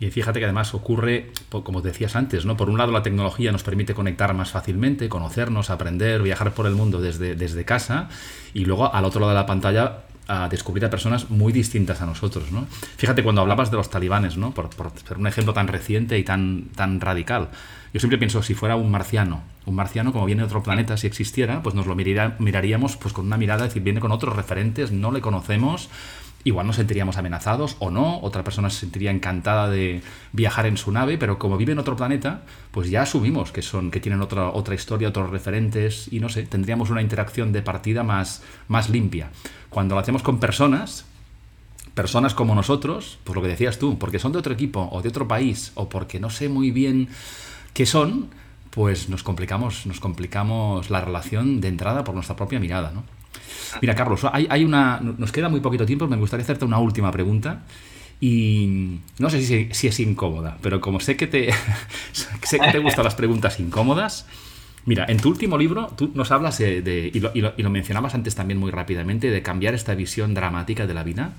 [0.00, 2.56] Y fíjate que además ocurre, como decías antes, ¿no?
[2.56, 6.74] Por un lado la tecnología nos permite conectar más fácilmente, conocernos, aprender, viajar por el
[6.74, 8.08] mundo desde, desde casa
[8.54, 12.06] y luego al otro lado de la pantalla a descubrir a personas muy distintas a
[12.06, 12.50] nosotros.
[12.50, 12.66] ¿no?
[12.96, 14.52] Fíjate cuando hablabas de los talibanes, ¿no?
[14.52, 14.70] por,
[15.06, 17.48] ser un ejemplo tan reciente y tan, tan radical.
[17.92, 21.06] Yo siempre pienso, si fuera un marciano, un marciano como viene de otro planeta, si
[21.06, 24.92] existiera, pues nos lo miraríamos pues, con una mirada, es decir, viene con otros referentes,
[24.92, 25.88] no le conocemos,
[26.44, 30.92] igual nos sentiríamos amenazados o no, otra persona se sentiría encantada de viajar en su
[30.92, 34.50] nave, pero como vive en otro planeta, pues ya asumimos que son que tienen otra
[34.50, 39.30] otra historia, otros referentes y no sé, tendríamos una interacción de partida más más limpia.
[39.68, 41.04] Cuando lo hacemos con personas,
[41.94, 45.08] personas como nosotros, pues lo que decías tú, porque son de otro equipo o de
[45.08, 47.08] otro país o porque no sé muy bien
[47.72, 48.28] qué son,
[48.70, 53.04] pues nos complicamos, nos complicamos la relación de entrada por nuestra propia mirada, ¿no?
[53.80, 55.00] Mira, Carlos, hay, una.
[55.00, 57.62] Nos queda muy poquito tiempo, me gustaría hacerte una última pregunta.
[58.20, 61.50] Y no sé si, es incómoda, pero como sé que te,
[62.12, 64.26] sé que te gustan las preguntas incómodas,
[64.84, 67.20] mira, en tu último libro tú nos hablas de, y,
[67.62, 71.32] lo, mencionabas antes también muy rápidamente, de cambiar esta visión dramática de la vida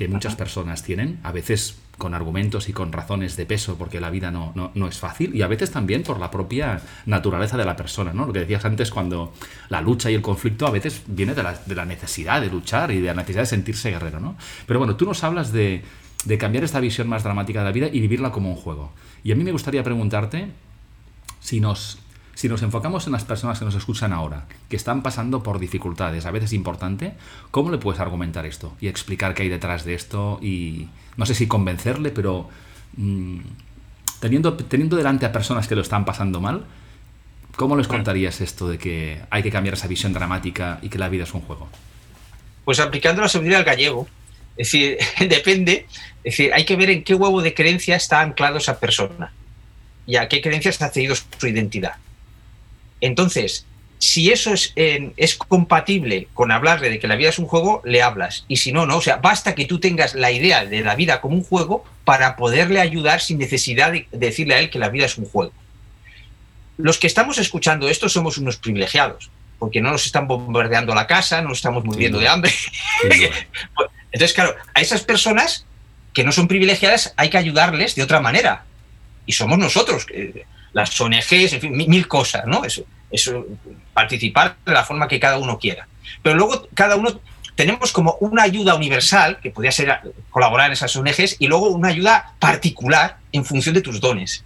[0.00, 4.08] que muchas personas tienen, a veces con argumentos y con razones de peso, porque la
[4.08, 7.76] vida no, no, es fácil, y a veces también por la propia naturaleza de la
[7.76, 8.24] persona, ¿no?
[8.24, 9.34] Lo que decías antes, cuando
[9.68, 12.90] la lucha y el conflicto a veces viene de la, de la necesidad de luchar
[12.92, 14.36] y de la necesidad de sentirse guerrero, ¿no?
[14.64, 15.82] Pero bueno, tú nos hablas de,
[16.24, 18.94] de cambiar esta visión más dramática de la vida y vivirla como un juego.
[19.22, 20.46] Y a mí me gustaría preguntarte
[21.40, 21.98] si nos
[22.40, 26.24] si nos enfocamos en las personas que nos escuchan ahora, que están pasando por dificultades,
[26.24, 27.12] a veces importante,
[27.50, 30.38] ¿cómo le puedes argumentar esto y explicar qué hay detrás de esto?
[30.40, 30.88] Y
[31.18, 32.48] no sé si convencerle, pero
[32.96, 33.40] mm,
[34.20, 36.64] teniendo, teniendo delante a personas que lo están pasando mal,
[37.56, 41.10] ¿cómo les contarías esto de que hay que cambiar esa visión dramática y que la
[41.10, 41.68] vida es un juego?
[42.64, 44.08] Pues aplicando la sabiduría al gallego.
[44.56, 44.96] Es decir,
[45.28, 45.86] depende.
[46.24, 49.30] Es decir, hay que ver en qué huevo de creencia está anclado esa persona
[50.06, 51.96] y a qué creencias ha cedido su identidad.
[53.00, 53.66] Entonces,
[54.00, 58.02] si eso es, es, compatible con hablarle de que la vida es un juego, le
[58.02, 58.46] hablas.
[58.48, 58.96] Y si no, no.
[58.96, 62.36] O sea, basta que tú tengas la idea de la vida como un juego para
[62.36, 65.52] poderle ayudar sin necesidad de decirle a él que la vida es un juego.
[66.78, 71.42] Los que estamos escuchando esto somos unos privilegiados, porque no nos están bombardeando la casa,
[71.42, 72.52] no nos estamos muriendo de hambre.
[74.12, 75.66] Entonces, claro, a esas personas
[76.14, 78.64] que no son privilegiadas hay que ayudarles de otra manera.
[79.26, 80.06] Y somos nosotros
[80.72, 82.64] las ONGs, en fin, mil cosas, ¿no?
[82.64, 83.46] Eso, eso,
[83.92, 85.88] participar de la forma que cada uno quiera.
[86.22, 87.20] Pero luego cada uno
[87.54, 90.00] tenemos como una ayuda universal, que podría ser
[90.30, 94.44] colaborar en esas ONGs, y luego una ayuda particular en función de tus dones.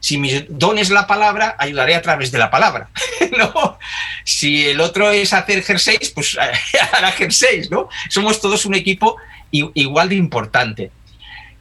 [0.00, 2.90] Si mi don es la palabra, ayudaré a través de la palabra.
[3.38, 3.78] ¿no?
[4.24, 6.36] Si el otro es hacer jerseys, pues
[6.92, 7.88] hará jerseys, ¿no?
[8.08, 9.16] Somos todos un equipo
[9.50, 10.90] igual de importante.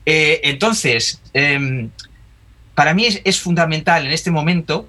[0.06, 1.90] Eh, entonces, em,
[2.76, 4.88] para mí es, fundamental en este momento,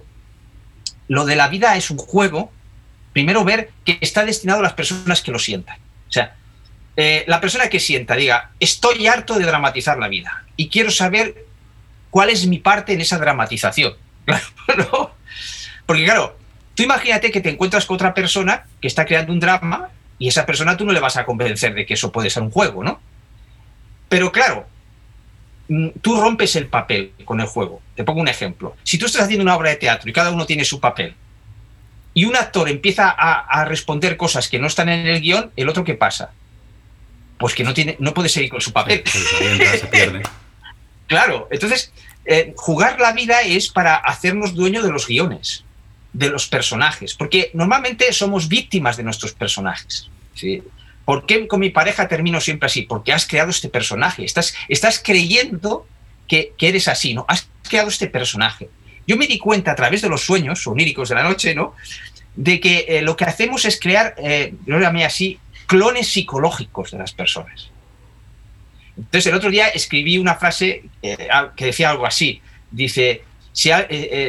[1.09, 2.53] lo de la vida es un juego,
[3.13, 5.79] primero ver que está destinado a las personas que lo sientan.
[6.09, 6.35] O sea,
[6.97, 11.47] eh, la persona que sienta, diga, estoy harto de dramatizar la vida y quiero saber
[12.11, 13.95] cuál es mi parte en esa dramatización.
[15.87, 16.37] Porque claro,
[16.75, 20.45] tú imagínate que te encuentras con otra persona que está creando un drama y esa
[20.45, 23.01] persona tú no le vas a convencer de que eso puede ser un juego, ¿no?
[24.09, 24.67] Pero claro,
[26.01, 27.83] tú rompes el papel con el juego.
[27.95, 28.77] Te pongo un ejemplo.
[28.83, 31.15] Si tú estás haciendo una obra de teatro y cada uno tiene su papel,
[32.15, 35.85] y un actor empieza a, responder cosas que no están en el guion, ¿el otro
[35.85, 36.31] qué pasa?
[37.37, 39.03] Pues que no, tiene, no puede seguir con su papel.
[39.07, 40.23] se pierde.
[41.09, 41.93] claro, entonces,
[42.25, 45.65] eh, jugar la vida es para hacernos dueño de los guiones,
[46.15, 50.09] de los personajes, porque normalmente somos víctimas de nuestros personajes.
[50.33, 50.63] ¿sí?
[51.07, 52.83] ¿Por qué con mi pareja termino siempre así?
[52.83, 55.87] Porque has creado este personaje, estás, creyendo
[56.27, 57.25] que, eres así, ¿no?
[57.29, 58.69] Has creado este personaje.
[59.07, 61.77] Yo me di cuenta a través de los sueños oníricos de la noche, ¿no?
[62.35, 64.53] De que eh, lo que hacemos es crear, eh,
[65.07, 65.39] así,
[65.69, 67.71] clones psicológicos de las personas.
[68.97, 72.43] Entonces, el otro día escribí una frase eh, que decía algo así.
[72.73, 73.71] Dice, si,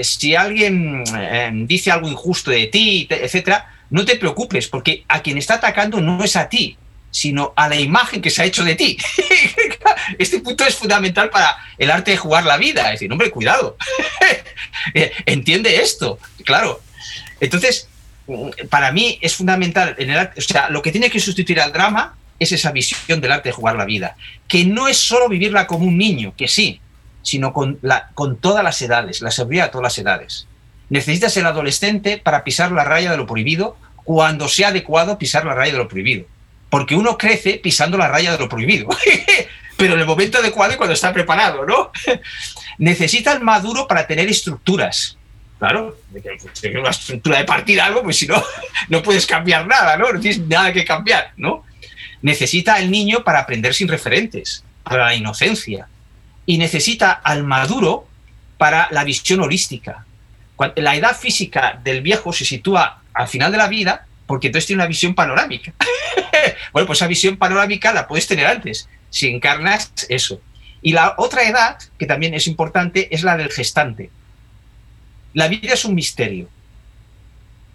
[0.03, 1.03] si alguien
[1.67, 6.23] dice algo injusto de ti, etcétera, no te preocupes, porque a quien está atacando no
[6.23, 6.77] es a ti,
[7.11, 8.97] sino a la imagen que se ha hecho de ti.
[10.19, 12.85] este punto es fundamental para el arte de jugar la vida.
[12.85, 13.77] Es decir, hombre, cuidado.
[15.25, 16.81] Entiende esto, claro.
[17.39, 17.87] Entonces,
[18.69, 21.71] para mí es fundamental en el arte, o sea, lo que tiene que sustituir al
[21.71, 24.15] drama es esa visión del arte de jugar la vida,
[24.47, 26.81] que no es solo vivirla como un niño, que sí,
[27.21, 27.79] sino con,
[28.13, 30.46] con todas las edades, la seguridad de todas las edades.
[30.89, 35.53] Necesitas el adolescente para pisar la raya de lo prohibido cuando sea adecuado pisar la
[35.53, 36.25] raya de lo prohibido.
[36.69, 38.87] Porque uno crece pisando la raya de lo prohibido.
[39.77, 41.91] Pero en el momento adecuado y cuando está preparado, ¿no?
[42.77, 45.17] Necesita el maduro para tener estructuras.
[45.59, 45.97] Claro,
[46.79, 48.41] una estructura de partida algo, pues si no,
[48.89, 50.11] no puedes cambiar nada, ¿no?
[50.11, 51.63] No tienes nada que cambiar, ¿no?
[52.21, 55.87] Necesita el niño para aprender sin referentes, para la inocencia.
[56.45, 58.07] Y necesita al maduro
[58.57, 60.05] para la visión holística,
[60.75, 64.81] la edad física del viejo se sitúa al final de la vida porque entonces tiene
[64.81, 65.73] una visión panorámica.
[66.73, 70.41] bueno, pues esa visión panorámica la puedes tener antes, si encarnas eso.
[70.81, 74.09] Y la otra edad, que también es importante, es la del gestante.
[75.33, 76.49] La vida es un misterio.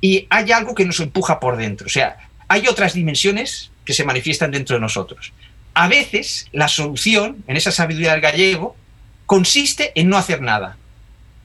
[0.01, 1.87] Y hay algo que nos empuja por dentro.
[1.87, 2.17] O sea,
[2.49, 5.33] hay otras dimensiones que se manifiestan dentro de nosotros.
[5.75, 8.77] A veces la solución, en esa sabiduría del gallego,
[9.27, 10.77] consiste en no hacer nada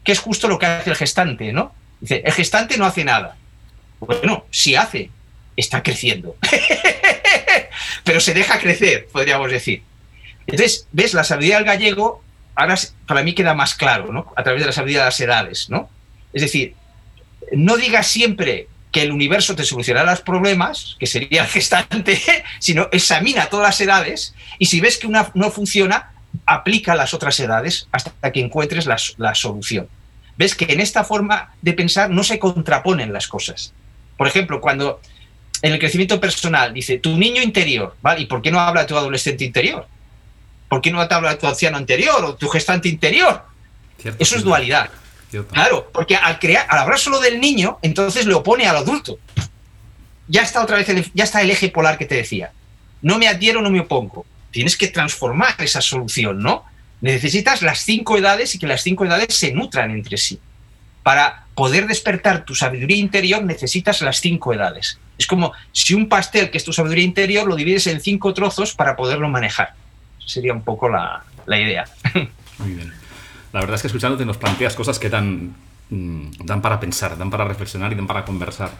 [0.07, 1.75] que es justo lo que hace el gestante, ¿no?
[1.99, 3.35] Dice, el gestante no hace nada.
[3.99, 5.09] Bueno, si hace,
[5.57, 6.37] está creciendo.
[8.05, 9.83] Pero se deja crecer, podríamos decir.
[10.45, 12.23] Entonces, ves, la sabiduría del gallego
[12.55, 14.31] ahora para mí queda más claro, ¿no?
[14.37, 15.89] A través de la sabiduría de las edades, ¿no?
[16.31, 16.73] Es decir,
[17.51, 22.21] no digas siempre que el universo te solucionará los problemas, que sería el gestante,
[22.59, 26.13] sino examina todas las edades y si ves que una no funciona,
[26.47, 29.87] aplica las otras edades hasta que encuentres la solución
[30.37, 33.73] ves que en esta forma de pensar no se contraponen las cosas.
[34.15, 35.01] Por ejemplo, cuando
[35.61, 38.21] en el crecimiento personal dice tu niño interior, ¿vale?
[38.21, 39.87] ¿Y por qué no habla tu adolescente interior?
[40.69, 43.43] ¿Por qué no te habla tu anciano interior o tu gestante interior?
[44.19, 44.89] Eso es dualidad.
[45.51, 49.17] Claro, porque al crear, al hablar solo del niño, entonces le opone al adulto.
[50.27, 52.51] Ya está otra vez el, ya está el eje polar que te decía.
[53.01, 54.25] No me adhiero, no me opongo.
[54.51, 56.65] Tienes que transformar esa solución, ¿no?
[57.01, 60.39] Necesitas las cinco edades y que las cinco edades se nutran entre sí.
[61.03, 64.99] Para poder despertar tu sabiduría interior necesitas las cinco edades.
[65.17, 68.73] Es como si un pastel, que es tu sabiduría interior, lo divides en cinco trozos
[68.73, 69.73] para poderlo manejar.
[70.25, 71.85] Sería un poco la, idea.
[72.59, 72.93] Muy bien.
[73.53, 75.55] La verdad es que escuchándote nos planteas cosas que dan,
[75.89, 78.71] mm, dan para pensar, dan para reflexionar y dan para conversar.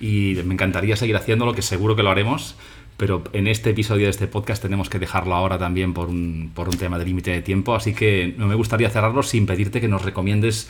[0.00, 2.56] Y me encantaría seguir haciéndolo, que seguro que lo haremos
[2.96, 6.68] pero en este episodio de este podcast tenemos que dejarlo ahora también por un, por
[6.68, 9.88] un tema de límite de tiempo, así que no me gustaría cerrarlo sin pedirte que
[9.88, 10.68] nos recomiendes,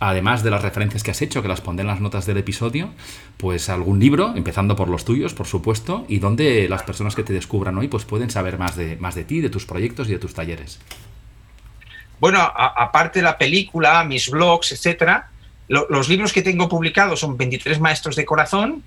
[0.00, 2.90] además de las referencias que has hecho, que las pondré en las notas del episodio,
[3.38, 7.32] pues algún libro, empezando por los tuyos, por supuesto, y donde las personas que te
[7.32, 10.18] descubran hoy pues pueden saber más de, más de ti, de tus proyectos y de
[10.18, 10.78] tus talleres.
[12.20, 15.30] Bueno, aparte de la película, mis blogs, etcétera,
[15.68, 18.82] los libros que tengo publicados son 23 Maestros de Corazón,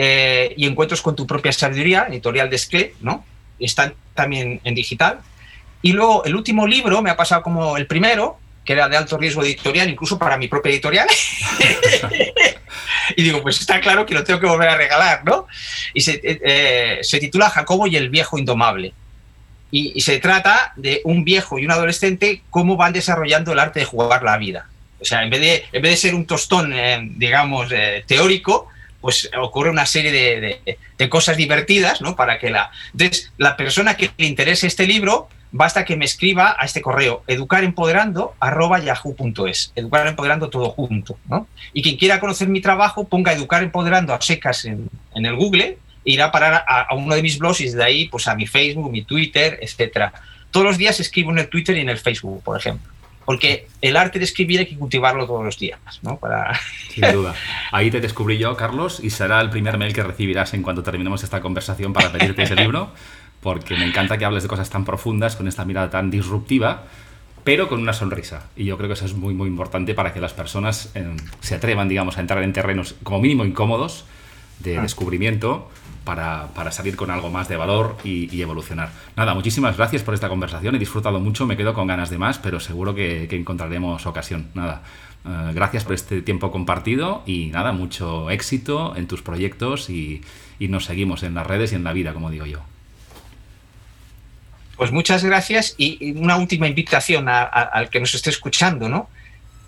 [0.00, 3.24] eh, y Encuentros con tu propia sabiduría, editorial de Escle, ¿no?
[3.58, 5.18] Están también en digital.
[5.82, 9.18] Y luego el último libro me ha pasado como el primero, que era de alto
[9.18, 11.08] riesgo editorial, incluso para mi propia editorial.
[13.16, 15.48] y digo, pues está claro que lo tengo que volver a regalar, ¿no?
[15.92, 18.94] Y se, eh, eh, se titula Jacobo y el viejo indomable.
[19.72, 23.86] Y, se trata de un viejo y un adolescente, cómo van desarrollando el arte de
[23.86, 24.68] jugar la vida.
[25.00, 26.72] O sea, en vez de, en vez de ser un tostón,
[27.18, 27.68] digamos,
[28.06, 28.68] teórico,
[29.00, 30.60] pues ocurre una serie de,
[31.08, 32.16] cosas divertidas, ¿no?
[32.16, 32.72] Para que la...
[32.92, 37.22] Entonces, la persona que le interese este libro basta que me escriba a este correo
[37.26, 41.48] educarempoderando@yahoo.es, educar empoderando todo junto, ¿no?
[41.72, 46.12] Y quien quiera conocer mi trabajo, ponga educar empoderando a secas en, el Google e
[46.12, 48.90] irá a parar a, uno de mis blogs y desde ahí pues a mi Facebook,
[48.90, 50.12] mi Twitter, etcétera.
[50.50, 52.92] Todos los días escribo en el Twitter y en el Facebook, por ejemplo.
[53.28, 56.16] Porque el arte de escribir hay que cultivarlo todos los días, ¿no?
[56.16, 56.58] Para...
[56.88, 57.34] Sin duda.
[57.72, 61.22] Ahí te descubrí yo, Carlos, y será el primer mail que recibirás en cuanto terminemos
[61.22, 62.90] esta conversación para pedirte ese libro
[63.42, 66.84] porque me encanta que hables de cosas tan profundas, con esta mirada tan disruptiva,
[67.44, 68.48] pero con una sonrisa.
[68.56, 71.06] Y yo creo que eso es muy, muy importante para que las personas eh,
[71.40, 74.06] se atrevan, digamos, a entrar en terrenos como mínimo incómodos
[74.60, 74.82] de ah.
[74.82, 75.70] descubrimiento
[76.04, 78.90] para, salir con algo más de valor y, evolucionar.
[79.14, 82.38] Nada, muchísimas gracias por esta conversación, he disfrutado mucho, me quedo con ganas de más,
[82.38, 84.48] pero seguro que, encontraremos ocasión.
[84.54, 84.82] Nada,
[85.26, 90.22] eh, gracias por este tiempo compartido y nada, mucho éxito en tus proyectos y
[90.60, 92.60] nos seguimos en las redes y en la vida, como digo yo.
[94.78, 99.10] Pues muchas gracias y una última invitación al que nos esté escuchando, ¿no?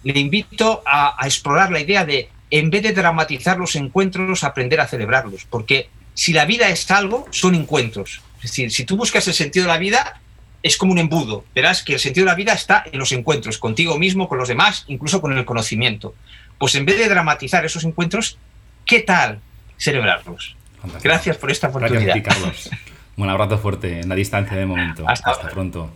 [0.05, 4.87] Le invito a, explorar la idea de, en vez de dramatizar los encuentros, aprender a
[4.87, 8.23] celebrarlos, porque si la vida es algo, son encuentros.
[8.37, 10.21] Es decir, si tú buscas el sentido de la vida,
[10.63, 11.45] es como un embudo.
[11.55, 14.49] Verás que el sentido de la vida está en los encuentros, contigo mismo, con los
[14.49, 16.15] demás, incluso con el conocimiento.
[16.59, 18.39] Pues en vez de dramatizar esos encuentros,
[18.85, 19.41] ¿qué tal
[19.79, 20.57] celebrarlos?
[21.03, 22.17] Gracias por esta oportunidad.
[22.23, 22.71] Gracias
[23.17, 25.05] Un abrazo fuerte en la distancia de momento.
[25.07, 25.91] Hasta, pronto.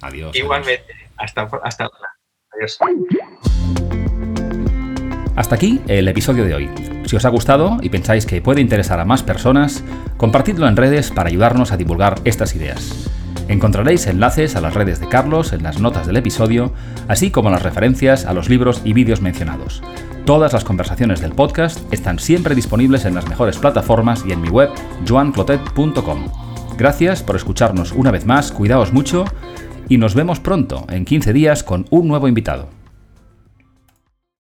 [0.00, 0.34] Adiós.
[0.36, 0.94] Igualmente.
[1.16, 1.88] Hasta, hasta
[2.52, 2.78] Adiós.
[5.36, 6.70] Hasta aquí el episodio de hoy.
[7.06, 9.82] Si os ha gustado y pensáis que puede interesar a más personas,
[10.16, 13.10] compartidlo en redes para ayudarnos a divulgar estas ideas.
[13.48, 16.72] Encontraréis enlaces a las redes de Carlos en las notas del episodio,
[17.08, 19.82] así como las referencias a los libros y vídeos mencionados.
[20.24, 24.48] Todas las conversaciones del podcast están siempre disponibles en las mejores plataformas y en mi
[24.48, 24.70] web
[25.06, 26.28] joanclotet.com.
[26.78, 29.24] Gracias por escucharnos una vez más, cuidaos mucho
[29.88, 32.83] y nos vemos pronto, en 15 días, con un nuevo invitado.